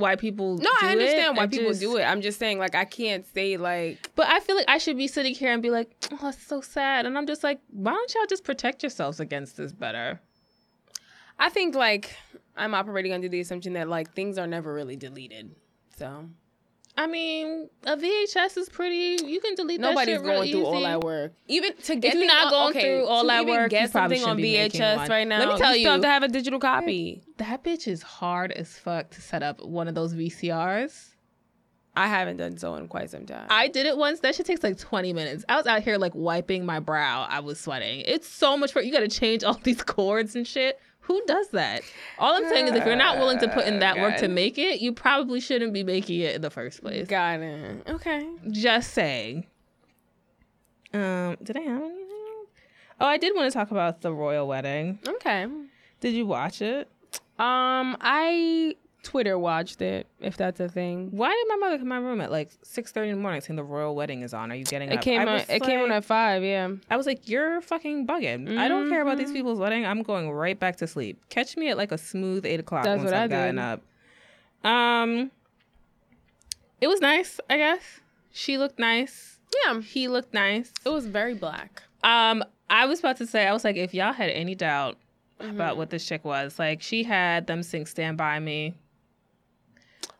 [0.00, 0.58] Why people.
[0.58, 0.90] no, I do it.
[0.92, 2.02] understand why I people just- do it.
[2.02, 5.06] I'm just saying, like, I can't say like But I feel like I should be
[5.08, 5.90] sitting here and be like,
[6.20, 7.06] oh, it's so sad.
[7.06, 10.20] And I'm just like, why don't y'all just protect yourselves against this better?
[11.38, 12.14] I think like
[12.56, 15.54] I'm operating under the assumption that like things are never really deleted.
[15.96, 16.28] So
[17.00, 19.24] I mean, a VHS is pretty.
[19.24, 21.32] You can delete nobody's that shit real going through all that work.
[21.48, 24.18] Even to get If you're not going okay, through all that work, get you probably
[24.18, 25.08] something on shouldn't be making VHS one.
[25.08, 25.38] right now.
[25.38, 27.22] Let me tell you, still have to have a digital copy.
[27.38, 31.14] That bitch is hard as fuck to set up one of those VCRs.
[31.96, 33.46] I haven't done so in quite some time.
[33.48, 34.20] I did it once.
[34.20, 35.42] That shit takes like 20 minutes.
[35.48, 37.26] I was out here like wiping my brow.
[37.30, 38.02] I was sweating.
[38.06, 38.84] It's so much work.
[38.84, 40.78] You got to change all these cords and shit.
[41.10, 41.82] Who does that?
[42.20, 44.58] All I'm saying is if you're not willing to put in that work to make
[44.58, 47.08] it, you probably shouldn't be making it in the first place.
[47.08, 47.82] got it.
[47.88, 48.28] Okay.
[48.48, 49.44] Just saying.
[50.94, 52.44] Um, did I have anything?
[53.00, 55.00] Oh, I did want to talk about the royal wedding.
[55.04, 55.48] Okay.
[55.98, 56.88] Did you watch it?
[57.40, 60.06] Um, I Twitter watched it.
[60.20, 61.08] If that's a thing.
[61.10, 63.40] Why did my mother come in my room at like six thirty in the morning
[63.40, 64.52] saying the royal wedding is on?
[64.52, 65.02] Are you getting It up?
[65.02, 65.40] came on.
[65.48, 66.42] It came on at five.
[66.44, 66.68] Yeah.
[66.90, 68.58] I was like, you're fucking bugging.
[68.58, 69.34] I don't care about these Mhm.
[69.34, 69.86] people's wedding.
[69.86, 71.18] I'm going right back to sleep.
[71.30, 73.82] Catch me at like a smooth eight o'clock That's once what I I've gotten up.
[74.64, 75.30] Um,
[76.80, 77.40] it was nice.
[77.48, 78.00] I guess
[78.32, 79.38] she looked nice.
[79.66, 79.80] Yeah.
[79.80, 80.72] He looked nice.
[80.84, 81.82] It was very black.
[82.04, 84.96] Um, I was about to say, I was like, if y'all had any doubt
[85.40, 86.58] about what this chick was.
[86.58, 88.74] Like she had them sing "Stand by Me."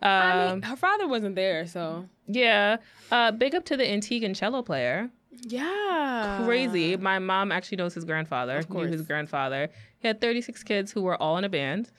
[0.02, 2.76] Um, I mean, her father wasn't there, so yeah.
[3.10, 5.10] Uh, big up to the Antiguan cello player.
[5.42, 6.96] yeah, Crazy.
[6.96, 8.58] My mom actually knows his grandfather.
[8.58, 9.68] Of Knew his grandfather.
[9.98, 11.90] He had 36 kids who were all in a band,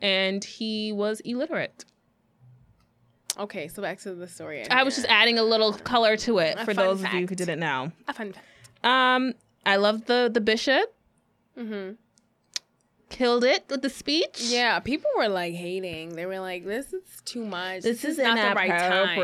[0.00, 1.84] and he was illiterate.
[3.38, 4.62] Okay, so back to the story.
[4.62, 7.26] at I was just adding a little color to it A for those of you
[7.26, 7.92] who didn't know.
[8.08, 8.46] a fun fact.
[8.84, 9.34] Um,
[9.66, 10.94] I love the the bishop.
[11.56, 11.92] Mm-hmm.
[13.08, 14.40] Killed it with the speech.
[14.42, 16.14] Yeah, people were like hating.
[16.14, 17.82] They were like, "This is too much.
[17.82, 19.18] This is not the right time."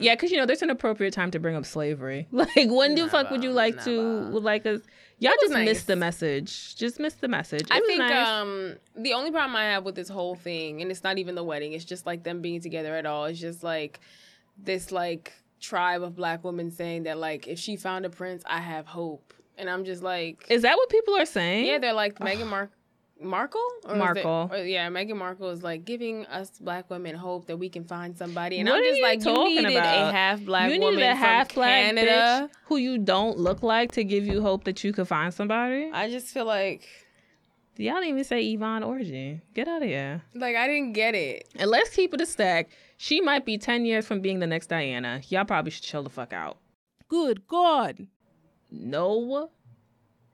[0.00, 2.28] Yeah, because you know there's an appropriate time to bring up slavery.
[2.32, 4.80] Like when the fuck would you like to would like us?
[5.18, 6.76] Y'all just missed the message.
[6.76, 7.66] Just missed the message.
[7.70, 8.28] I It was think nice.
[8.28, 11.44] um the only problem I have with this whole thing, and it's not even the
[11.44, 13.24] wedding, it's just like them being together at all.
[13.26, 14.00] It's just like
[14.56, 18.60] this like tribe of black women saying that like if she found a prince, I
[18.60, 21.66] have hope, and I'm just like, is that what people are saying?
[21.66, 22.70] yeah, they're like Meghan Mar-
[23.20, 24.48] Markle, Or is it- Markle.
[24.52, 28.16] or- yeah, Meghan Markle is like giving us black women hope that we can find
[28.16, 31.14] somebody, and What I'm just like, you talking needed a half black you woman a
[31.14, 32.50] half from black Canada.
[32.64, 35.90] who you don't look like to give you hope that you could find somebody.
[35.92, 36.88] I just feel like
[37.76, 39.40] Y'all didn't even say Yvonne Orji.
[39.52, 40.22] Get out of here.
[40.34, 41.48] like I didn't get it.
[41.56, 42.68] And let's keep it a stack.
[42.98, 45.20] She might be 10 years from being the next Diana.
[45.28, 46.58] Y'all probably should chill the fuck out.
[47.08, 48.06] Good God.
[48.70, 49.50] No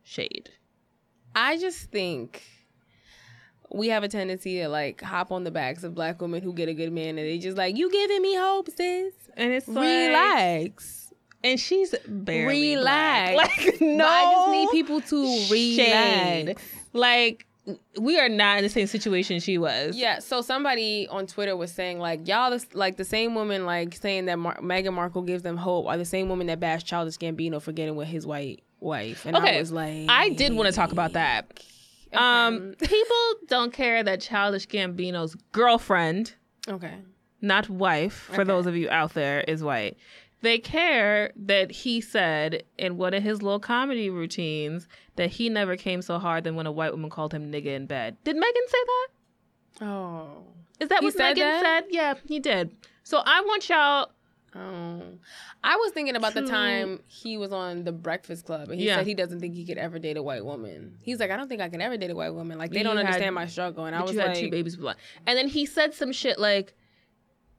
[0.03, 0.51] shade.
[1.35, 2.43] I just think
[3.73, 6.69] we have a tendency to like hop on the backs of black women who get
[6.69, 9.15] a good man and they just like, you giving me hope, sis.
[9.37, 11.13] And it's like, Relax.
[11.45, 13.33] and she's barely Relax.
[13.35, 13.57] black.
[13.65, 16.47] Like no, But I just need people to shade.
[16.49, 16.63] relax.
[16.93, 17.47] Like
[18.01, 19.97] we are not in the same situation she was.
[19.97, 23.95] Yeah, so somebody on Twitter was saying like y'all this, like the same woman like
[23.95, 27.19] saying that Mar- Meghan Markle gives them hope are the same woman that bashed Childish
[27.19, 29.25] Gambino for getting with his white wife.
[29.27, 31.63] And Okay, I was like, I did want to talk about that.
[32.13, 33.17] Um, people
[33.49, 36.35] don't care that Childish Gambino's girlfriend,
[36.69, 36.95] okay,
[37.41, 38.45] not wife, for Okay.
[38.45, 39.97] those of you out there, is white.
[40.43, 45.77] They care that he said in one of his little comedy routines that he never
[45.77, 48.17] came so hard than when a white woman called him nigga in bed.
[48.25, 49.87] Did Megan say that?
[49.87, 50.43] oh,
[50.81, 51.63] Is that He what said Megan that?
[51.63, 51.85] said?
[51.91, 52.75] Yeah, he did.
[53.03, 54.11] So I want y'all.
[54.55, 55.03] Oh,
[55.63, 58.97] I was thinking about the time he was on the Breakfast Club, and he Yeah.
[58.97, 60.97] said he doesn't think he could ever date a white woman.
[61.03, 62.59] He's like, I don't think I can ever date a white woman.
[62.59, 64.51] Like they You don't had- understand my struggle, and I was you had like, two
[64.51, 64.97] babies with black.
[65.27, 66.75] And then he said some shit like,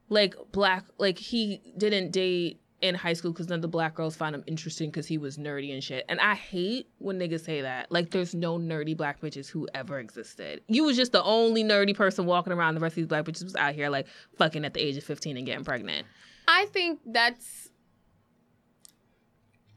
[0.10, 4.16] like black, like he didn't date in high school because none of the black girls
[4.16, 6.04] found him interesting because he was nerdy and shit.
[6.10, 7.92] And I hate when niggas say that.
[7.92, 10.64] Like, there's no nerdy black bitches who ever existed.
[10.68, 12.74] You was just the only nerdy person walking around.
[12.74, 15.04] The rest of these black bitches was out here like fucking at the age of
[15.04, 16.08] 15 and getting pregnant.
[16.52, 17.70] I think that's.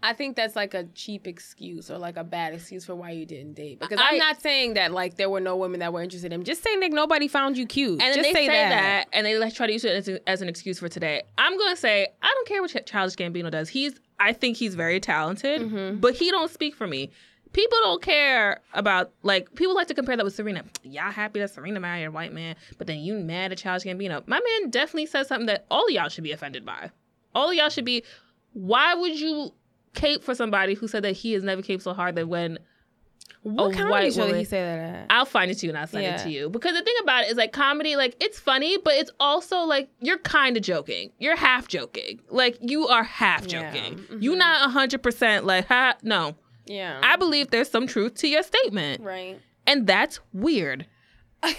[0.02, 3.24] I think that's like a cheap excuse or like a bad excuse for why you
[3.24, 3.80] didn't date.
[3.80, 6.40] Because I, am not saying that like there were no women that were interested in
[6.40, 6.44] him.
[6.44, 8.02] Just saying like nobody found you cute.
[8.02, 9.06] And then Just they say, say, that.
[9.14, 11.22] and they like try to use it as, as an excuse for today.
[11.38, 13.70] I'm gonna say I don't care what Ch- Childish Gambino does.
[13.70, 16.00] He's I think he's very talented, Mm-hmm.
[16.00, 17.10] but he don't speak for me.
[17.54, 20.62] People don't care about like people like to compare that with Serena.
[20.82, 24.26] Y'all happy that Serena married a white man, but then you mad at Childish Gambino.
[24.28, 26.90] My man definitely said something that all of y'all should be offended by.
[27.34, 28.02] All of y'all should be.
[28.52, 29.52] Why would you
[29.94, 32.58] cape for somebody who said that he has never caped so hard that when
[33.42, 35.06] What a comedy show did he say that at?
[35.10, 36.20] I'll find it to you and I'll send Yeah.
[36.20, 36.48] it to you.
[36.50, 39.88] Because the thing about it is like comedy, like it's funny, but it's also like
[40.00, 41.12] you're kind of joking.
[41.18, 42.20] You're half joking.
[42.30, 43.72] Like you are half Yeah.
[43.72, 43.98] joking.
[43.98, 44.22] Mhm.
[44.22, 46.34] You're not hundred percent like ha no.
[46.66, 47.00] Yeah.
[47.02, 49.02] I believe there's some truth to your statement.
[49.02, 49.40] right.
[49.66, 50.86] And that's weird.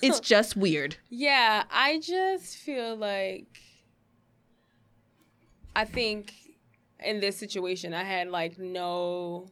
[0.00, 0.96] It's just weird.
[1.08, 3.60] Yeah, I just feel like
[5.74, 6.32] I think
[7.04, 9.50] in this situation I had like no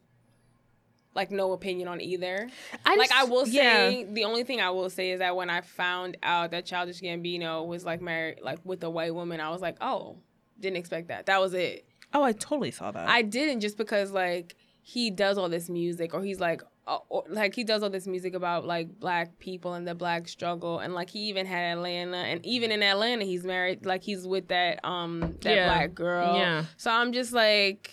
[1.15, 2.49] like no opinion on either.
[2.85, 3.91] I like just- I will yeah.
[3.91, 7.01] say the only thing I will say is that when I found out that Childish
[7.01, 10.19] Gambino was like married like with a white woman, I was like, "Oh,
[10.61, 11.87] didn't expect that." That was it.
[12.13, 13.09] Oh, I totally saw that.
[13.09, 14.55] I didn't just because like
[14.89, 18.07] he does all this music or he's like uh, or, like he does all this
[18.07, 22.19] music about like black people and the black struggle and like he even had Atlanta
[22.19, 25.65] and even in Atlanta he's married like he's with that um that Yeah.
[25.67, 26.37] black girl.
[26.37, 26.67] Yeah.
[26.77, 27.91] So I'm just like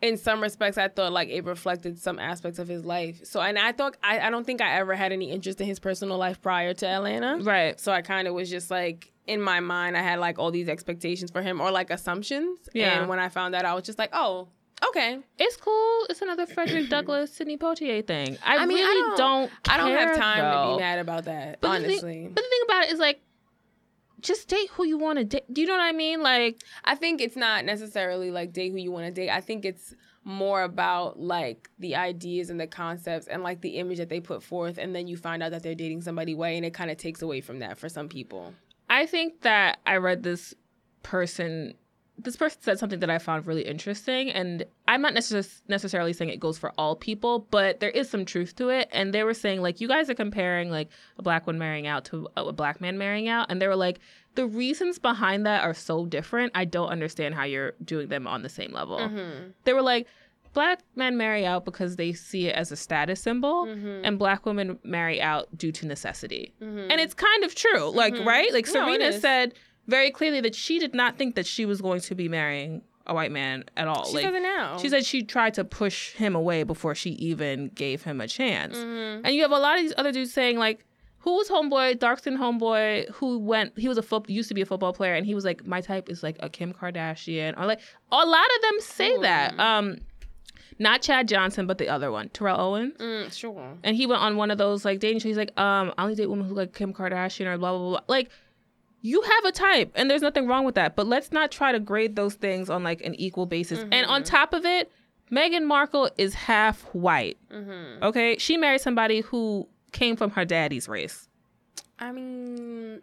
[0.00, 3.22] in some respects I thought like it reflected some aspects of his life.
[3.24, 5.80] So and I thought I, I don't think I ever had any interest in his
[5.80, 7.38] personal life prior to Atlanta.
[7.42, 7.80] right.
[7.80, 10.68] So I kind of was just like in my mind, I had like all these
[10.68, 12.58] expectations for him or like assumptions.
[12.72, 13.00] Yeah.
[13.00, 14.48] And when I found out, I was just like, oh,
[14.88, 15.18] okay.
[15.38, 16.06] It's cool.
[16.10, 18.38] It's another Frederick Douglass, Sidney Poitier thing.
[18.44, 19.52] I, I mean, I really don't- don't.
[19.68, 22.28] I don't have time to be mad about that, But the thing- honestly.
[22.32, 23.20] but the thing about it is like,
[24.20, 25.44] just date who you want to date.
[25.52, 26.22] Do you know what I mean?
[26.22, 29.30] Like, I think it's not necessarily like date who you want to date.
[29.30, 33.96] I think it's more about like the ideas and the concepts and like the image
[33.96, 36.66] that they put forth and then you find out that they're dating somebody way and
[36.66, 38.52] it kind of takes away from that for some people
[38.90, 40.52] I think that I read this
[41.02, 41.72] person.
[42.22, 46.30] This person said something that I found really interesting, and I'm not necess- necessarily saying
[46.30, 48.88] it goes for all people, but there is some truth to it.
[48.92, 52.04] And they were saying like, you guys are comparing like a black woman marrying out
[52.06, 54.00] to a black man marrying out, and they were like,
[54.36, 56.52] the reasons behind that are so different.
[56.54, 58.98] I don't understand how you're doing them on the same level.
[58.98, 59.50] Mm-hmm.
[59.64, 60.06] They were like,
[60.52, 64.04] black men marry out because they see it as a status symbol Mm-hmm.
[64.04, 68.52] and black women marry out due to necessity and it's kind of true like right
[68.52, 68.74] like Mm-hmm.
[68.74, 69.54] No, serena said
[69.86, 73.14] very clearly that she did not think that she was going to be marrying a
[73.14, 76.12] white man at all she like says it now she said she tried to push
[76.12, 79.24] him away before she even gave him a chance Mm-hmm.
[79.24, 80.84] and you have a lot of these other dudes saying like
[81.18, 84.60] who was homeboy dark skin homeboy who went he was a foot used to be
[84.60, 87.66] a football player and he was like my type is like a kim kardashian or
[87.66, 87.80] like
[88.12, 89.96] a lot of them say that um
[90.78, 92.96] not Chad Johnson, but the other one, Terrell Owens.
[92.96, 95.24] mm, sure And he went on one of those like dating shows.
[95.24, 97.88] He's like, um, I only date women who look like Kim Kardashian or blah blah
[97.90, 98.00] blah.
[98.08, 98.30] Like,
[99.02, 100.96] you have a type, and there's nothing wrong with that.
[100.96, 103.80] But let's not try to grade those things on like an equal basis.
[103.80, 104.10] And mm-hmm.
[104.10, 104.92] on top of it,
[105.30, 107.38] Meghan Markle is half white.
[107.50, 108.04] Mm-hmm.
[108.04, 111.28] Okay, she married somebody who came from her daddy's race.
[111.98, 113.02] i mean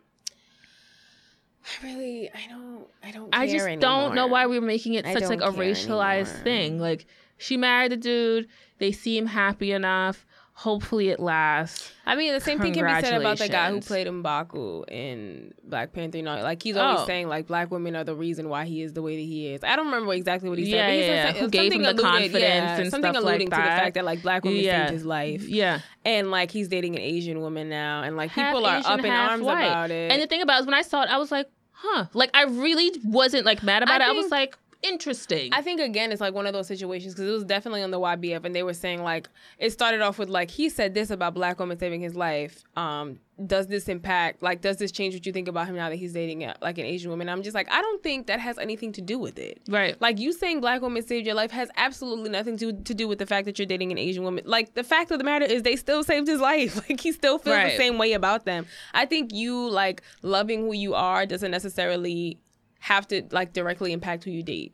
[1.66, 5.06] i really i don't i don't I just care don't know why we're making it
[5.06, 6.43] such like a racialized anymore.
[6.43, 6.80] thing.
[6.80, 7.06] Like
[7.38, 8.48] she married a dude,
[8.80, 10.26] they seem happy enough.
[10.60, 11.91] Hopefully it lasts.
[12.03, 15.53] I mean, the same thing can be said about the guy who played M'Baku in
[15.64, 16.18] Black Panther.
[16.18, 17.05] You know, like he's always Oh.
[17.05, 19.64] saying like black women are the reason why he is the way that he is.
[19.64, 20.72] I don't remember exactly what he said.
[20.72, 21.32] Yeah, but he yeah, said yeah.
[21.34, 23.55] some- Who gave him something the alluded- confidence yeah, and something stuff like alluding to
[23.55, 24.86] the fact that like black women Yeah.
[24.86, 25.43] saved his life.
[25.47, 25.80] Yeah.
[26.03, 28.99] and like he's dating an Asian woman now, and like half people are Asian, up
[29.05, 29.64] in arms white.
[29.66, 30.12] about it.
[30.12, 32.05] And the thing about it is when I saw it, I was like, huh.
[32.16, 34.10] Like I really wasn't like mad about I it.
[34.10, 35.53] I was like, interesting.
[35.53, 37.99] I think again, it's like one of those situations because it was definitely on the
[37.99, 39.28] YBF, and they were saying like
[39.59, 42.63] it started off with like he said this about black woman saving his life.
[42.75, 45.95] Um, does this impact like does this change what you think about him now that
[45.97, 47.30] he's dating a, like an Asian woman?
[47.30, 49.61] I'm just like I don't think that has anything to do with it.
[49.67, 49.99] right.
[50.01, 53.19] Like you saying black woman saved your life has absolutely nothing to to do with
[53.19, 54.43] the fact that you're dating an Asian woman.
[54.47, 56.78] Like the fact of the matter is they still saved his life.
[56.89, 57.71] Like he still feels Right.
[57.71, 58.65] the same way about them.
[58.93, 62.39] I think you like loving who you are doesn't necessarily
[62.80, 64.73] have to like directly impact who you date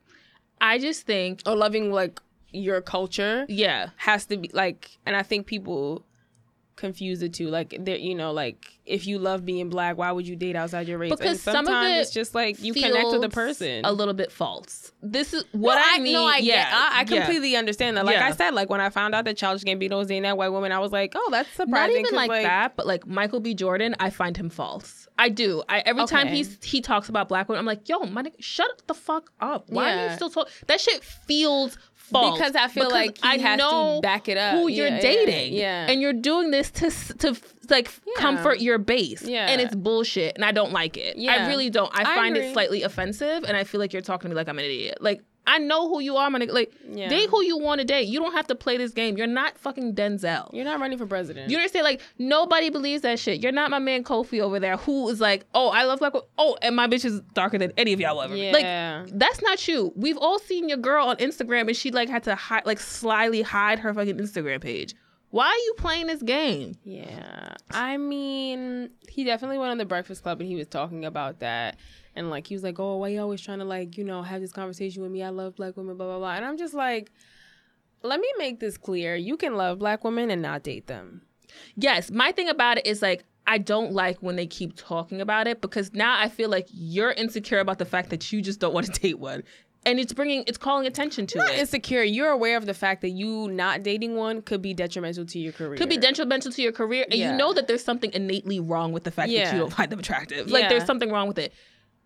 [0.61, 2.21] I just think, or loving like
[2.53, 3.89] your culture yeah.
[3.97, 6.05] has to be like and i think people
[6.75, 10.27] confuse the two like they're you know like if you love being black why would
[10.27, 13.11] you date outside your race Because and some sometimes it it's just like you connect
[13.11, 14.91] with the person A little bit false.
[15.01, 16.13] This is what no, I, mean.
[16.13, 16.73] No, I yeah, get.
[16.73, 17.03] I, I yeah.
[17.03, 18.05] completely understand that.
[18.05, 18.25] Like Yeah.
[18.27, 20.71] I said, like when I found out that Childish Gambino was dating that white woman,
[20.71, 21.91] I was like, oh, that's Not surprising.
[21.99, 23.53] even 'cause, like, that, but like Michael B.
[23.53, 25.07] Jordan, I find him false.
[25.19, 25.61] I do.
[25.69, 26.37] I every time Okay.
[26.37, 29.69] he's he talks about black women, I'm like, yo, my nigga, shut the fuck up.
[29.69, 30.51] Why are you still talking?
[30.67, 32.37] That shit feels false.
[32.37, 34.55] Because I feel like he I has to know back it up.
[34.55, 35.87] Who Yeah, you're yeah, dating, yeah.
[35.89, 37.35] and you're doing this to to
[37.69, 38.13] like Yeah.
[38.21, 39.47] comfort your base, Yeah.
[39.49, 41.17] and it's bullshit, and I don't like it.
[41.17, 41.91] I really don't.
[41.97, 44.47] I I find it slightly offensive, and I feel like you're talking to me like
[44.47, 44.97] I'm an idiot.
[45.01, 45.21] Like.
[45.45, 46.53] I know who you are, my nigga.
[46.53, 47.09] Like, Yeah.
[47.09, 48.07] date who you want to date.
[48.07, 49.17] You don't have to play this game.
[49.17, 50.49] You're not fucking Denzel.
[50.53, 51.51] You're not running for president.
[51.51, 51.83] You understand?
[51.83, 53.41] Like nobody believes that shit.
[53.41, 56.13] You're not my man Kofi over there, who is like, oh, I love black.
[56.37, 58.35] Oh, and my bitch is darker than any of y'all ever.
[58.35, 58.51] yeah.
[59.03, 59.91] Like that's not you.
[59.95, 63.41] We've all seen your girl on Instagram, and she like had to hide, like slyly
[63.41, 64.95] hide her fucking Instagram page.
[65.31, 66.75] Why are you playing this game?
[66.83, 67.55] Yeah.
[67.71, 71.77] I mean, he definitely went on the Breakfast Club and he was talking about that.
[72.15, 74.21] And like he was like, Oh, why are you always trying to like, you know,
[74.21, 75.23] have this conversation with me?
[75.23, 76.33] I love black women, blah blah blah.
[76.35, 77.11] And I'm just like,
[78.03, 79.15] let me make this clear.
[79.15, 81.21] You can love black women and not date them.
[81.75, 85.47] Yes, my thing about it is like I don't like when they keep talking about
[85.47, 88.73] it because now I feel like you're insecure about the fact that you just don't
[88.73, 89.43] want to date one,
[89.85, 91.59] and it's bringing it's calling attention to Not it.
[91.59, 92.03] insecure.
[92.03, 95.51] You're aware of the fact that you not dating one could be detrimental to your
[95.51, 95.75] career.
[95.77, 97.31] could be detrimental to your career, and Yeah.
[97.31, 99.99] you know that there's something innately wrong with the fact that you don't find them
[99.99, 100.49] attractive.
[100.49, 100.69] Like Yeah.
[100.69, 101.53] there's something wrong with it.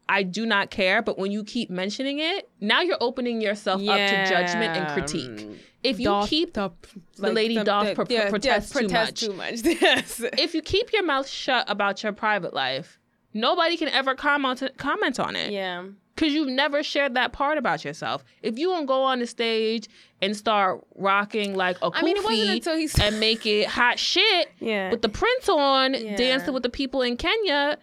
[0.10, 3.98] I do not care, but when you keep mentioning it, now you're opening yourself up
[3.98, 5.48] to judgment and critique.
[5.48, 5.58] Mm.
[5.84, 6.72] If you Doth- keep the,
[7.18, 9.20] the lady doth pro- protest too much.
[9.22, 9.60] too much.
[9.64, 10.22] yes.
[10.38, 13.00] if you keep your mouth shut about your private life,
[13.34, 15.52] nobody can ever comment comment on it.
[15.52, 15.84] yeah.
[16.16, 18.24] Cause you've never shared that part about yourself.
[18.42, 19.88] If you don't go on the stage
[20.20, 24.00] and start rocking like a I mean, it wasn't until he and make it hot
[24.00, 24.90] shit Yeah.
[24.90, 26.16] with the prints on, Yeah.
[26.16, 27.78] dancing with the people in Kenya,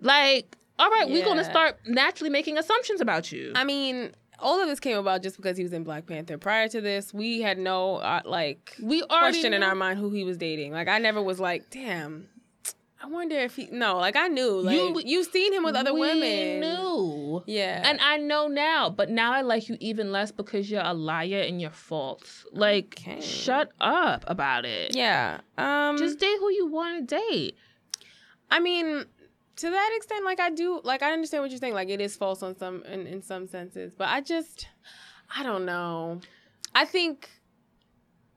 [0.00, 3.52] like, all right, we're gonna start naturally making assumptions about you.
[3.54, 6.36] I mean, all of this came about just because he was in Black Panther.
[6.38, 10.24] Prior to this, we had no uh, like we question in our mind who he
[10.24, 10.72] was dating.
[10.72, 12.26] Like I never was like, damn,
[13.00, 14.60] I wonder if he no, like I knew.
[14.60, 16.16] Like You- you, have seen him with other women.
[16.20, 16.60] we women.
[16.60, 17.42] Knew.
[17.46, 17.82] Yeah.
[17.88, 21.40] And I know now, but now I like you even less because you're a liar
[21.46, 22.44] and you're false.
[22.52, 23.20] Like, Okay.
[23.20, 24.96] shut up about it.
[24.96, 25.40] yeah.
[25.56, 27.56] Um Just date who you want to date.
[28.50, 29.04] I mean,
[29.62, 31.74] to that extent, like I do, like I understand what you're saying.
[31.74, 34.68] Like it is false on some, in, in some senses, but I just,
[35.36, 36.20] I don't know.
[36.74, 37.28] I think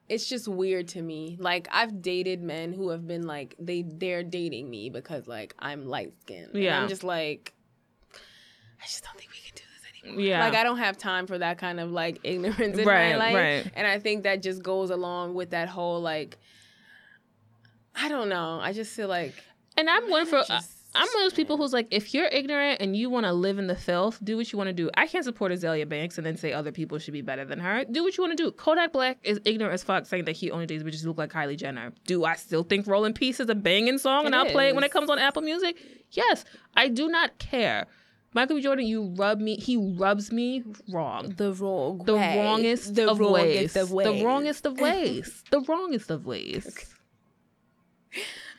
[0.08, 1.38] it's just weird to me.
[1.40, 5.86] Like I've dated men who have been like they they're dating me because like I'm
[5.88, 6.52] light skinned.
[6.54, 6.80] Yeah.
[6.80, 7.54] I'm just like,
[8.14, 10.22] I just don't think we can do this anymore.
[10.22, 10.46] Yeah.
[10.46, 13.36] Like I don't have time for that kind of like ignorance in Right, my life.
[13.36, 13.72] right.
[13.76, 16.38] And I think that just goes along with that whole like.
[17.96, 18.60] I don't know.
[18.62, 19.34] I just feel like
[19.78, 20.44] And I'm one for.
[20.48, 23.34] just- I'm one of those people who's like, if you're ignorant and you want to
[23.34, 24.90] live in the filth, do what you want to do.
[24.96, 27.84] I can't support Azealia Banks and then say other people should be better than her.
[27.86, 28.52] Do what you want to do.
[28.52, 31.32] Kodak Black is ignorant as fuck, saying that he only dates bitches who look like
[31.32, 31.92] Kylie Jenner.
[32.08, 34.70] Do I still think "Roll in Peace" is a banging song and It I'll play
[34.70, 35.76] it when it comes on Apple Music?
[36.12, 37.88] Yes, I do not care.
[38.34, 38.62] Michael B.
[38.62, 39.56] Jordan, you rub me.
[39.56, 41.34] He rubs me wrong.
[41.38, 42.38] the wrong The way.
[42.38, 43.76] wrongest the of wrongest ways.
[43.78, 44.06] of ways.
[44.20, 45.44] The wrongest of ways.
[45.52, 46.86] the wrongest of ways.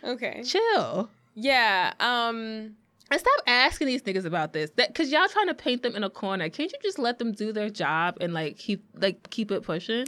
[0.04, 0.42] Okay.
[0.44, 1.10] Chill.
[1.36, 1.92] Yeah.
[2.00, 2.74] Um.
[3.08, 4.70] And stop asking these niggas about this.
[4.74, 6.48] That cause y'all trying to paint them in a corner.
[6.48, 10.06] Can't you just let them do their job and like keep like keep it pushing?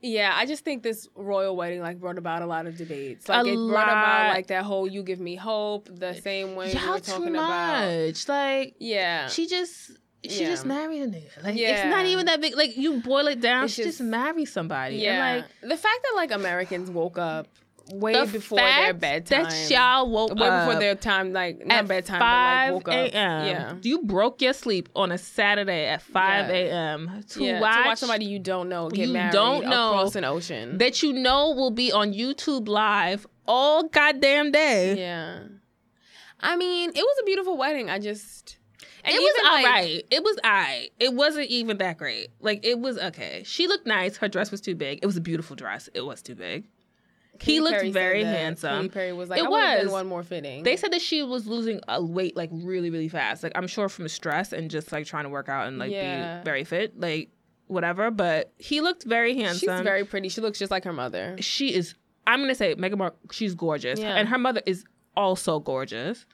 [0.00, 3.28] Yeah, I just think this royal wedding like brought about a lot of debates.
[3.28, 3.88] Like A it brought lot.
[3.88, 7.12] about like that whole "you give me hope" the same way we y'all were too
[7.12, 7.86] talking about.
[8.08, 8.28] much.
[8.28, 9.28] Like Yeah.
[9.28, 9.92] she just
[10.28, 10.48] she Yeah.
[10.48, 11.40] just married a nigga.
[11.44, 12.56] Like it's not even that big.
[12.56, 14.96] Like you boil it down, It's she just, just- marry somebody.
[14.96, 15.24] yeah.
[15.24, 17.46] And like the fact that like Americans woke up
[17.92, 19.44] way the before their bedtime.
[19.44, 20.38] That y'all woke up.
[20.38, 23.12] way up before uh, their time, like not at bedtime, five but like woke up.
[23.14, 23.46] a.m.
[23.46, 23.74] Yeah.
[23.82, 26.54] You broke your sleep on a Saturday at five Yeah.
[26.54, 27.24] a.m.
[27.30, 30.16] to yeah, watch to watch somebody you don't know get you married don't know across
[30.16, 30.78] an ocean.
[30.78, 34.98] that you know will be on YouTube live all goddamn day.
[34.98, 35.40] yeah.
[36.40, 37.88] I mean, it was a beautiful wedding.
[37.88, 38.58] I just
[39.04, 40.06] and it was even, like- alright.
[40.10, 40.90] It was alright.
[40.98, 42.28] It wasn't even that great.
[42.40, 43.42] Like it was okay.
[43.46, 44.16] She looked nice.
[44.18, 44.98] Her dress was too big.
[45.02, 45.88] It was a beautiful dress.
[45.94, 46.66] It was too big.
[47.40, 48.82] He looked Perry very handsome.
[48.82, 49.88] Katy Perry was like, It was.
[49.90, 50.62] one more fitting.
[50.62, 53.42] They said that she was losing a weight like really, really fast.
[53.42, 56.38] Like I'm sure from stress and just like trying to work out and like Yeah.
[56.38, 57.30] be very fit, like
[57.66, 58.10] whatever.
[58.10, 59.76] But he looked very handsome.
[59.76, 60.28] she's very pretty.
[60.28, 61.36] She looks just like her mother.
[61.40, 61.94] She is.
[62.26, 63.18] I'm gonna say Meghan Markle.
[63.32, 64.16] She's gorgeous, Yeah.
[64.16, 64.84] and her mother is
[65.16, 66.24] also gorgeous.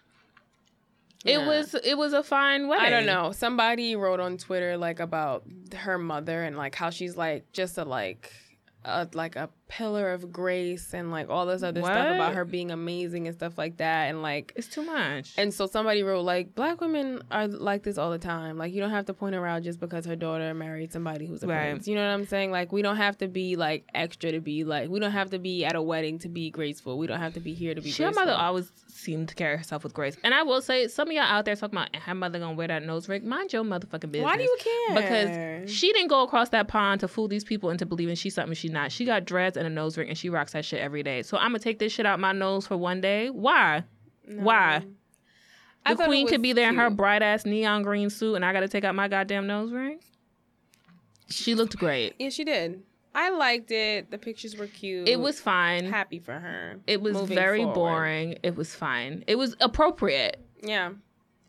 [1.25, 1.75] It was.
[1.85, 2.87] It was a fine wedding.
[2.87, 3.33] I don't know.
[3.33, 5.45] Somebody wrote on Twitter like about
[5.77, 8.33] her mother and like how she's like just a like
[8.85, 12.73] a, like a pillar of grace and like all this other stuff about her being
[12.73, 15.33] amazing and stuff like that and like It's too much.
[15.39, 18.59] and so somebody wrote like black women are like this all the time.
[18.59, 21.45] Like you don't have to point her out just because her daughter married somebody who's
[21.45, 21.71] a Right.
[21.71, 21.87] prince.
[21.87, 22.51] You know what I'm saying?
[22.51, 25.39] Like we don't have to be like extra to be like we don't have to
[25.39, 26.99] be at a wedding to be graceful.
[26.99, 28.27] We don't have to be here to be She, her graceful.
[28.27, 30.17] mother always seemed to carry herself with grace.
[30.25, 32.67] And I will say, some of y'all out there talking about her mother gonna wear
[32.69, 33.27] that nose ring.
[33.29, 34.25] Mind your motherfucking business.
[34.25, 34.97] Why do you care?
[35.01, 38.55] Because she didn't go across that pond to fool these people into believing she's something
[38.55, 38.91] she's not.
[38.91, 41.23] She got dreads and a nose ring, and she rocks that shit every day.
[41.23, 43.29] So I'm gonna take this shit out my nose for one day.
[43.29, 43.85] Why?
[44.27, 44.83] Why?
[45.87, 48.69] The queen could be there in her bright ass neon green suit, and I gotta
[48.69, 50.01] take out my goddamn nose ring.
[51.29, 52.15] She looked great.
[52.19, 52.83] Yeah, she did.
[53.15, 54.11] I liked it.
[54.11, 55.09] The pictures were cute.
[55.09, 55.85] It was fine.
[55.85, 56.79] happy for her.
[56.87, 57.75] It was moving very forward.
[57.75, 58.39] boring.
[58.43, 59.25] It was fine.
[59.27, 60.43] It was appropriate.
[60.63, 60.93] Yeah,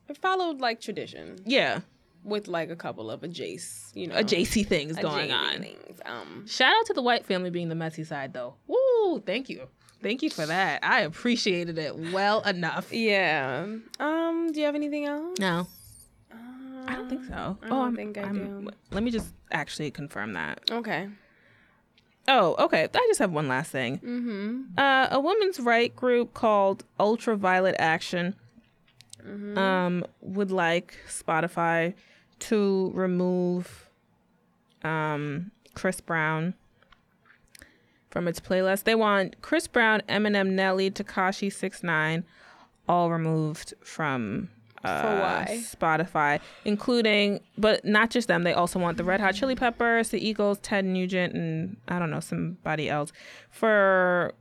[0.09, 1.79] it followed like tradition Yeah.
[2.23, 5.31] With like a couple of a Jace, you know, A JC thing is a going
[5.31, 5.59] on.
[5.61, 5.99] Things.
[6.05, 8.55] Um, Shout out to the white family being the messy side though.
[8.67, 9.19] Woo!
[9.25, 9.67] Thank you.
[10.03, 10.83] Thank you for that.
[10.83, 12.91] I appreciated it well enough.
[12.91, 13.65] yeah.
[13.99, 15.37] Um, do you have anything else?
[15.39, 15.67] No,
[16.31, 16.35] Uh,
[16.87, 17.57] I don't think so.
[17.61, 18.69] I oh, I'm, think I I'm- do.
[18.91, 20.61] Let me just actually confirm that.
[20.71, 21.07] Okay.
[22.27, 22.83] Oh, okay.
[22.93, 23.97] I just have one last thing.
[23.99, 24.61] Mm-hmm.
[24.77, 28.35] Uh, a women's right group called Ultraviolet Action
[29.23, 29.55] Mm-hmm.
[29.55, 31.93] um, would like Spotify
[32.41, 33.89] to remove
[34.83, 36.53] um, Chris Brown
[38.09, 38.83] from its playlist.
[38.83, 42.25] They want Chris Brown, Eminem, Nelly, Tekashi Six Nine,
[42.87, 44.49] all removed from
[44.83, 45.45] uh?
[45.45, 48.43] Spotify, including but not just them.
[48.43, 52.11] They also want the Red Hot Chili Peppers, the Eagles, Ted Nugent, and I don't
[52.11, 53.11] know somebody else
[53.49, 54.33] for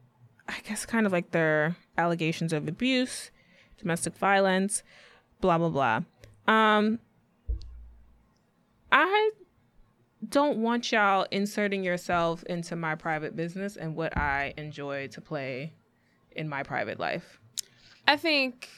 [0.48, 3.30] I guess kind of like their allegations of abuse,
[3.78, 4.82] domestic violence,
[5.40, 6.00] blah blah blah.
[6.52, 6.98] Um,
[8.92, 9.30] I
[10.28, 15.72] don't want y'all inserting yourself into my private business and what I enjoy to play
[16.32, 17.40] in my private life.
[18.06, 18.68] I think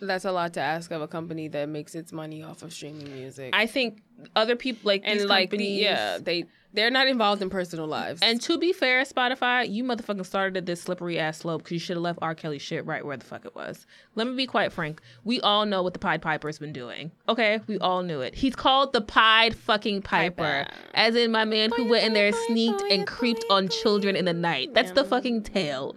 [0.00, 3.12] That's a lot to ask of a company that makes its money off of streaming
[3.12, 3.50] music.
[3.54, 4.02] I think
[4.36, 6.44] other people like and these like the, companies, yeah, they
[6.74, 8.20] they're not involved in personal lives.
[8.20, 11.78] And to be fair, Spotify, you motherfucking started at this slippery ass slope because you
[11.78, 12.34] should have left R.
[12.34, 13.86] Kelly shit right where the fuck it was.
[14.16, 15.00] Let me be quite frank.
[15.22, 17.12] We all know what the Pied Piper's been doing.
[17.28, 18.34] Okay, we all knew it.
[18.34, 20.70] He's called the Pied fucking Piper, Piper.
[20.94, 24.34] as in my man who went in there, sneaked, and creeped on children in the
[24.34, 24.74] night.
[24.74, 25.94] That's the fucking tale.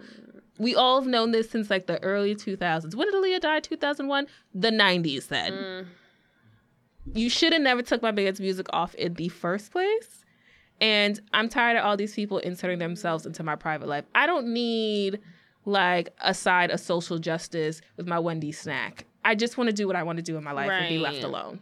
[0.58, 2.94] We all have known this since like the early 2000s.
[2.94, 3.60] When did Aaliyah die?
[3.60, 4.26] 2001?
[4.54, 5.52] The 90s then.
[5.52, 5.86] Mm.
[7.14, 10.24] You should have never took my man's music off in the first place.
[10.80, 14.04] And I'm tired of all these people inserting themselves into my private life.
[14.14, 15.18] I don't need
[15.64, 19.04] like a side of social justice with my Wendy's snack.
[19.24, 20.98] I just want to do what I want to do in my life and be
[20.98, 21.60] left alone.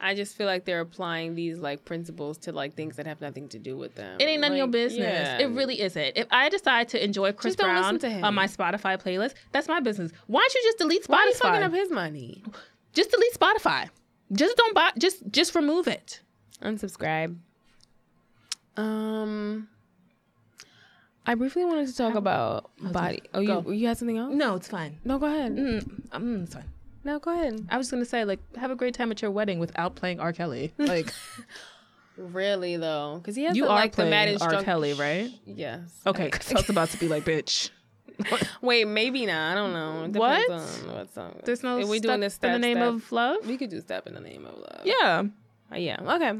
[0.00, 3.48] I just feel like they're applying these like principles to like things that have nothing
[3.50, 4.18] to do with them.
[4.20, 5.00] It ain't none of your business.
[5.00, 5.38] yeah.
[5.38, 6.16] It really isn't.
[6.16, 9.68] If I decide to enjoy Chris Just don't listen Brown on my Spotify playlist, that's
[9.68, 10.10] my business.
[10.26, 11.38] Why don't you just delete Why are you Spotify?
[11.38, 12.42] fucking up his money?
[12.92, 13.88] just delete Spotify.
[14.32, 14.90] Just don't buy.
[14.98, 16.20] Just just remove it.
[16.60, 17.36] Unsubscribe.
[18.76, 19.68] Um,
[21.26, 23.22] I briefly wanted to talk about body.
[23.32, 23.70] Oh, you Go.
[23.70, 24.34] you had something else?
[24.34, 24.98] No, it's fine.
[25.04, 25.56] No, go ahead.
[25.56, 26.64] Mm, mm, it's fine.
[27.04, 27.66] No, go ahead.
[27.70, 30.32] I was gonna say like have a great time at your wedding without playing R.
[30.32, 30.72] Kelly.
[30.78, 31.12] Like
[32.16, 34.50] Really though, because he has you the, are like the playing maddest R.
[34.50, 35.30] drunk- Kelly, right?
[35.46, 35.80] Yes.
[36.06, 37.70] Okay, I- 'cause I was about to be like, bitch.
[38.62, 39.50] Wait, maybe not.
[39.52, 40.04] I don't know.
[40.04, 40.48] It What?
[40.48, 40.60] On
[40.94, 41.40] what song.
[41.44, 41.78] There's no.
[41.78, 43.46] If we step doing this in the name step, of love.
[43.46, 44.82] We could do step in the name of love.
[44.84, 45.24] Yeah.
[45.72, 45.96] Uh, yeah.
[46.00, 46.38] Okay.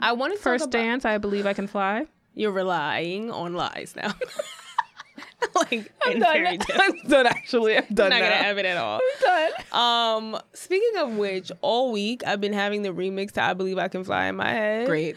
[0.00, 1.04] I wanted to First about, dance.
[1.04, 2.06] I believe I can fly.
[2.34, 4.14] You're relying on lies now.
[5.54, 6.58] like in done.
[6.74, 7.26] I'm done.
[7.26, 8.28] Actually, I'm I'm done not now.
[8.30, 9.00] gonna have it at all.
[9.00, 10.34] I'm done.
[10.34, 13.88] Um, speaking of which, all week I've been having the remix to "I Believe I
[13.88, 14.86] Can Fly" in my head.
[14.86, 15.16] Great.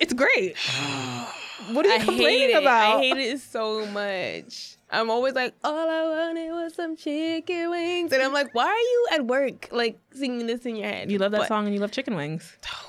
[0.00, 0.56] It's great.
[1.72, 2.96] what are you I complaining about?
[2.96, 4.76] I hate it so much.
[4.90, 8.78] I'm always like, all I wanted was some chicken wings, and I'm like, why are
[8.78, 11.10] you at work like singing this in your head?
[11.10, 12.56] You love that But song and you love chicken wings.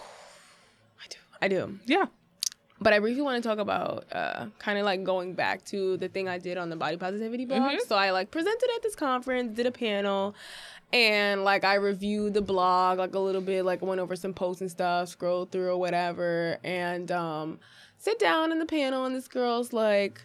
[1.42, 1.80] I do.
[1.86, 2.06] Yeah.
[2.82, 6.08] But I briefly want to talk about uh, kind of like going back to the
[6.08, 7.62] thing I did on the body positivity blog.
[7.62, 7.88] Mm-hmm.
[7.88, 10.34] So I like presented at this conference, did a panel,
[10.94, 14.62] and like I reviewed the blog like a little bit, like went over some posts
[14.62, 17.60] and stuff, scrolled through or whatever, and um,
[17.98, 20.22] sit down in the panel, and this girl's like,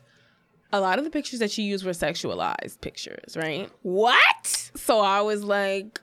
[0.73, 3.71] a lot of the pictures that she used were sexualized pictures, right?
[3.83, 4.71] What?
[4.77, 6.01] So I was like,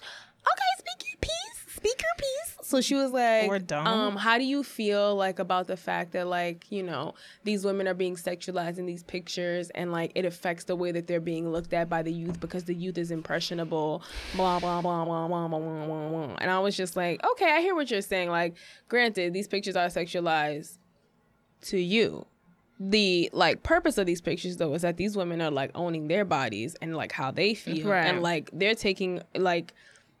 [0.00, 2.53] okay, speak your piece, speak your piece.
[2.66, 3.86] So she was like, Or don't.
[3.86, 7.86] um, how do you feel like about the fact that like you know these women
[7.86, 11.50] are being sexualized in these pictures and like it affects the way that they're being
[11.52, 14.02] looked at by the youth because the youth is impressionable,
[14.34, 16.08] blah blah blah blah blah blah blah blah.
[16.08, 16.36] blah.
[16.40, 18.30] And I was just like, okay, I hear what you're saying.
[18.30, 18.54] Like,
[18.88, 20.78] granted, these pictures are sexualized
[21.62, 22.24] to you
[22.80, 26.24] the like purpose of these pictures though is that these women are like owning their
[26.24, 28.06] bodies and like how they feel Right.
[28.06, 29.72] and like they're taking like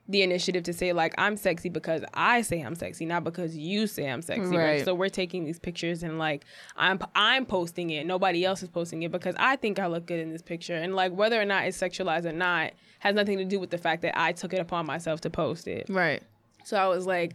[0.06, 3.86] the initiative to say like I'm sexy because I say I'm sexy not because you
[3.86, 4.84] say I'm sexy right, Right.
[4.84, 6.44] so we're taking these pictures and like
[6.76, 10.20] I'm I'm posting it nobody else is posting it because I think I look good
[10.20, 13.44] in this picture and like whether or not it's sexualized or not has nothing to
[13.46, 16.22] do with the fact that I took it upon myself to post it Right.
[16.64, 17.34] so I was like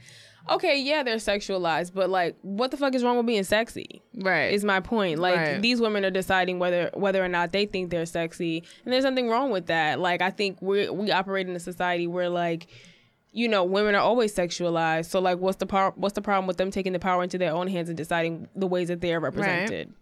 [0.52, 4.52] okay yeah they're sexualized but like what the fuck is wrong with being sexy Right.
[4.54, 5.20] is my point.
[5.20, 5.62] Like Right.
[5.62, 9.30] these women are deciding whether whether or not they think they're sexy, and there's nothing
[9.30, 10.00] wrong with that.
[10.00, 12.68] Like I think we we operate in a society where like
[13.32, 15.06] you know women are always sexualized.
[15.06, 15.94] So like what's the power?
[15.96, 18.68] What's the problem with them taking the power into their own hands and deciding the
[18.68, 19.94] ways that they are represented?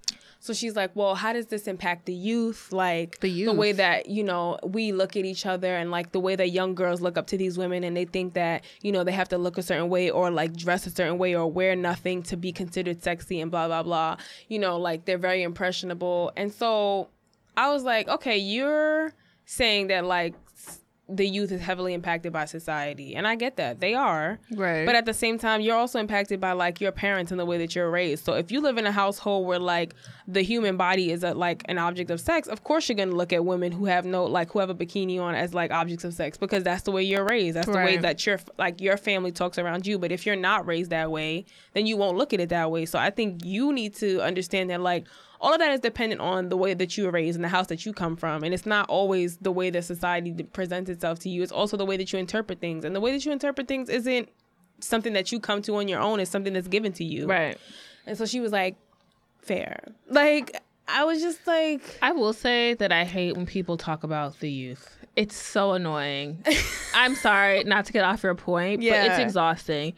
[0.47, 2.71] So she's like, well, how does this impact the youth?
[2.71, 3.47] Like The youth.
[3.47, 6.51] the way that you know we look at each other, and like the way that
[6.51, 9.27] young girls look up to these women, and they think that you know they have
[9.29, 12.37] to look a certain way or like dress a certain way or wear nothing to
[12.37, 14.15] be considered sexy and blah blah blah.
[14.47, 17.09] You know, like they're very impressionable, and so
[17.57, 19.13] I was like, okay, you're
[19.45, 20.33] saying that like
[21.09, 24.39] the youth is heavily impacted by society, and I get that they are.
[24.51, 24.85] Right.
[24.85, 27.57] But at the same time, you're also impacted by like your parents and the way
[27.59, 28.25] that you're raised.
[28.25, 29.95] So if you live in a household where like
[30.27, 33.31] the human body is a, like an object of sex, of course you're gonna look
[33.31, 36.13] at women who have no like who have a bikini on as like objects of
[36.13, 37.55] sex because that's the way you're raised.
[37.55, 39.97] That's the way that your like your family talks around you.
[39.97, 42.85] But if you're not raised that way, then you won't look at it that way.
[42.85, 45.07] So I think you need to understand that like
[45.39, 47.67] all of that is dependent on the way that you were raised and the house
[47.67, 48.43] that you come from.
[48.43, 51.43] And it's not always the way that society presents itself to you.
[51.43, 52.83] It's also the way that you interpret things.
[52.85, 54.29] And the way that you interpret things isn't
[54.79, 56.19] something that you come to on your own.
[56.19, 57.27] It's something that's given to you.
[57.27, 57.57] right.
[58.05, 58.77] And so she was like,
[59.41, 59.79] fair.
[60.09, 64.39] Like, I was just like, I will say that I hate when people talk about
[64.39, 64.97] the youth.
[65.17, 66.43] It's so annoying.
[66.93, 69.93] I'm sorry not to get off your point, but it's exhausting.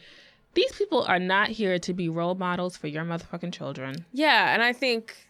[0.56, 4.06] These people are not here to be role models for your motherfucking children.
[4.12, 4.54] yeah.
[4.54, 5.29] And I think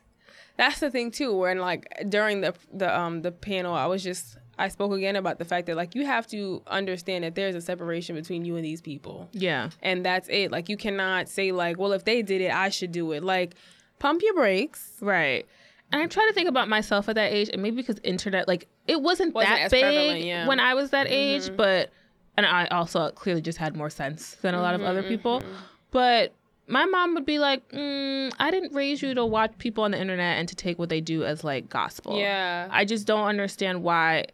[0.60, 4.38] that's the thing too, where like during the the um the panel, I was just
[4.57, 7.62] I spoke again about the fact that like you have to understand that there's a
[7.62, 9.30] separation between you and these people.
[9.32, 9.70] Yeah.
[9.82, 10.51] And that's it.
[10.51, 13.24] Like you cannot say like, well, if they did it, I should do it.
[13.24, 13.55] Like
[13.99, 14.97] pump your brakes.
[14.99, 15.47] Right.
[15.93, 18.68] And I try to think about myself at that age, and maybe because internet, like,
[18.86, 20.47] it wasn't, Wasn't that big yeah.
[20.47, 21.89] when I was that age, but,
[22.38, 25.41] and I also clearly just had more sense than a lot of other people.
[25.89, 26.36] But
[26.70, 29.99] my mom would be like, mm, I didn't raise you to watch people on the
[29.99, 32.17] internet and to take what they do as like gospel.
[32.17, 32.67] Yeah.
[32.72, 34.28] I just don't understand why.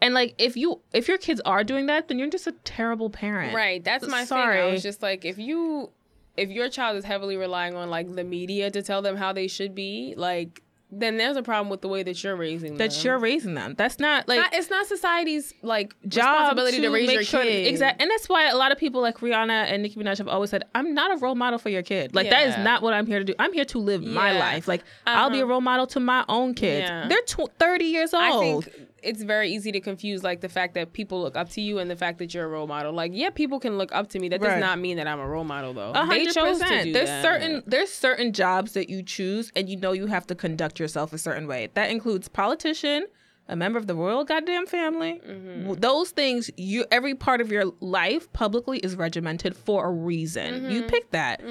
[0.00, 3.10] And like, if you, if your kids are doing that, then you're just a terrible
[3.10, 3.54] parent.
[3.54, 3.84] Right.
[3.84, 4.56] That's my Sorry.
[4.56, 4.68] thing.
[4.68, 5.90] I was just like, if you,
[6.36, 9.46] if your child is heavily relying on like the media to tell them how they
[9.46, 10.62] should be, like,
[11.00, 12.78] then there's a problem with the way that you're raising them.
[12.78, 13.74] That you're raising them.
[13.76, 17.42] That's not like Not- it's not society's like job responsibility to, raise make your sure
[17.42, 17.66] kid.
[17.66, 20.50] Exactly, and that's why a lot of people like Rihanna and Nicki Minaj have always
[20.50, 22.14] said, "I'm not a role model for your kid.
[22.14, 23.34] Like that is not what I'm here to do.
[23.38, 24.68] I'm here to live my life.
[24.68, 25.50] Like I'll be a Uh-huh.
[25.50, 26.88] role model to my own kids.
[26.88, 27.08] Yeah.
[27.08, 28.68] They're tw- 30 years old.
[29.04, 31.90] It's very easy to confuse like the fact that people look up to you and
[31.90, 32.92] the fact that you're a role model.
[32.92, 34.28] Like, yeah, people can look up to me.
[34.28, 34.60] That does Right.
[34.60, 35.90] not mean that I'm a role model though.
[35.90, 36.84] A They hundred chose to percent.
[36.86, 37.22] do There's that.
[37.22, 41.12] certain there's certain jobs that you choose, and you know you have to conduct yourself
[41.12, 41.68] a certain way.
[41.74, 43.06] That includes politician,
[43.46, 45.20] a member of the royal goddamn family.
[45.28, 45.74] Mm-hmm.
[45.74, 50.54] Those things, you every part of your life publicly is regimented for a reason.
[50.54, 50.70] Mm-hmm.
[50.70, 51.42] You pick that.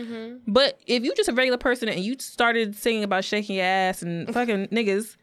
[0.47, 4.01] But if you just a regular person and you started singing about shaking your ass
[4.01, 5.17] and fucking niggas.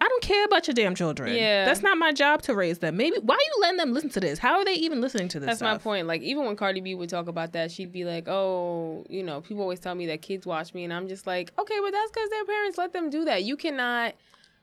[0.00, 1.34] I don't care about your damn children.
[1.34, 1.64] Yeah.
[1.64, 2.96] That's not my job to raise them.
[2.96, 4.38] Maybe why are you letting them listen to this?
[4.38, 5.46] How are they even listening to this?
[5.46, 6.06] That's my point.
[6.06, 9.40] Like even when Cardi B would talk about that, she'd be like, "Oh, you know,
[9.40, 12.10] people always tell me that kids watch me," and I'm just like, "Okay, but that's
[12.12, 13.42] because their parents let them do that.
[13.42, 14.14] You cannot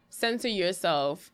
[0.10, 1.32] censor yourself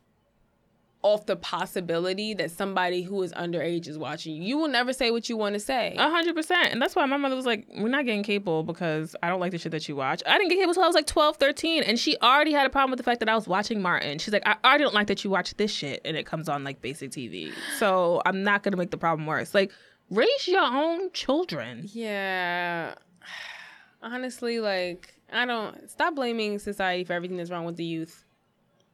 [1.03, 4.43] off the possibility that somebody who is underage is watching you.
[4.43, 5.95] You will never say what you want to say.
[5.97, 6.67] A hundred percent.
[6.71, 9.51] And that's why my mother was like, We're not getting cable because I don't like
[9.51, 10.21] the shit that you watch.
[10.25, 11.83] I didn't get cable until I was like 12, 13.
[11.83, 14.19] And she already had a problem with the fact that I was watching Martin.
[14.19, 16.63] She's like, I already don't like that you watch this shit and it comes on
[16.63, 17.51] like basic TV.
[17.77, 19.53] So I'm not gonna make the problem worse.
[19.53, 19.71] Like,
[20.09, 21.89] raise your own children.
[21.91, 22.95] Yeah.
[24.03, 28.25] Honestly, like I don't stop blaming society for everything that's wrong with the youth.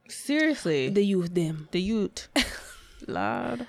[0.10, 0.90] Seriously.
[0.90, 1.68] The youth, them.
[1.72, 2.28] The youth.
[3.08, 3.68] Lord.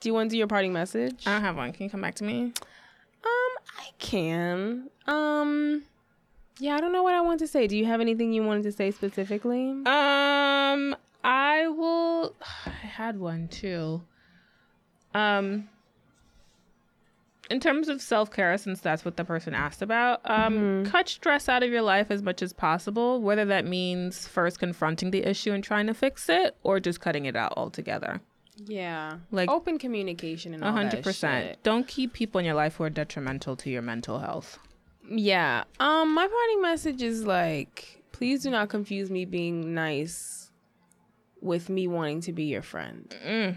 [0.00, 1.24] Do you want to do your parting message?
[1.26, 1.72] I don't have one.
[1.72, 2.44] Can you come back to me?
[2.44, 4.88] Um, I can.
[5.06, 5.82] Um,
[6.58, 7.66] yeah, I don't know what I want to say.
[7.66, 9.70] Do you have anything you wanted to say specifically?
[9.70, 12.34] Um, I will.
[12.66, 14.02] I had one too.
[15.14, 15.68] Um,
[17.50, 21.48] in terms of self care, since that's what the person asked about, um, cut stress
[21.48, 23.20] out of your life as much as possible.
[23.20, 27.26] Whether that means first confronting the issue and trying to fix it, or just cutting
[27.26, 28.20] it out altogether.
[28.66, 31.46] Yeah, Like- open communication and A all hundred that percent.
[31.46, 31.62] shit.
[31.62, 34.58] Don't keep people in your life who are detrimental to your mental health.
[35.08, 35.64] Yeah.
[35.80, 40.50] Um, my parting message is like, please do not confuse me being nice
[41.40, 43.14] with me wanting to be your friend.
[43.26, 43.56] Mm.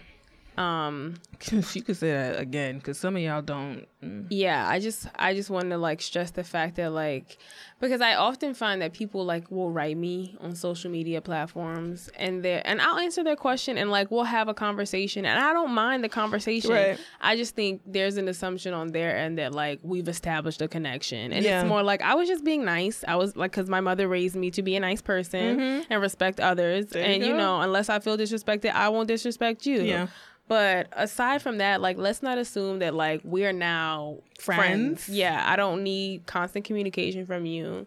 [0.57, 1.15] Um,
[1.51, 3.87] you could say that again, because some of y'all don't.
[4.03, 4.27] Mm.
[4.29, 7.37] yeah i just i just want to like stress the fact that like
[7.79, 12.43] because i often find that people like will write me on social media platforms and
[12.43, 15.71] they and i'll answer their question and like we'll have a conversation and i don't
[15.71, 16.99] mind the conversation Right.
[17.21, 21.31] i just think there's an assumption on their end that like we've established a connection
[21.33, 21.61] and Yeah.
[21.61, 24.35] it's more like i was just being nice i was like because my mother raised
[24.35, 26.93] me to be a nice person and respect others Mm-hmm.
[26.93, 27.37] There and you go.
[27.37, 30.07] know unless i feel disrespected i won't disrespect you Yeah.
[30.47, 33.92] but aside from that, like let's not assume that like we're now
[34.39, 35.05] friends.
[35.05, 35.09] Friends?
[35.09, 37.85] Yeah, I don't need constant communication from you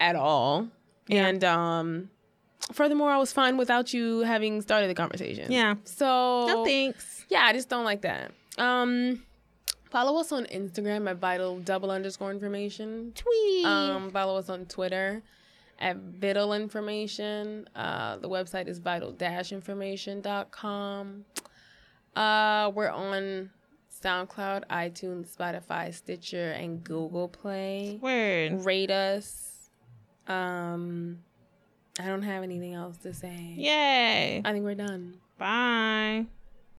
[0.00, 0.68] at all.
[1.10, 2.10] And um
[2.72, 5.50] furthermore, I was fine without you having started the conversation.
[5.50, 5.74] Yeah.
[5.84, 7.24] So No thanks.
[7.28, 8.30] yeah, I just don't like that.
[8.58, 9.22] Um
[9.90, 13.12] follow us on Instagram at vital double underscore information.
[13.14, 13.66] Tweet.
[13.66, 15.22] Um, follow us on Twitter
[15.78, 17.68] at Vital Information.
[17.76, 21.24] Uh, the website is vital dash information.com.
[22.16, 23.50] Uh, we're on
[24.02, 27.98] SoundCloud, iTunes, Spotify, Stitcher, and Google Play.
[28.00, 28.64] Word.
[28.64, 29.70] Rate us.
[30.26, 31.18] Um,
[31.98, 33.54] I don't have anything else to say.
[33.56, 34.42] Yay.
[34.44, 35.18] I think we're done.
[35.38, 36.26] Bye.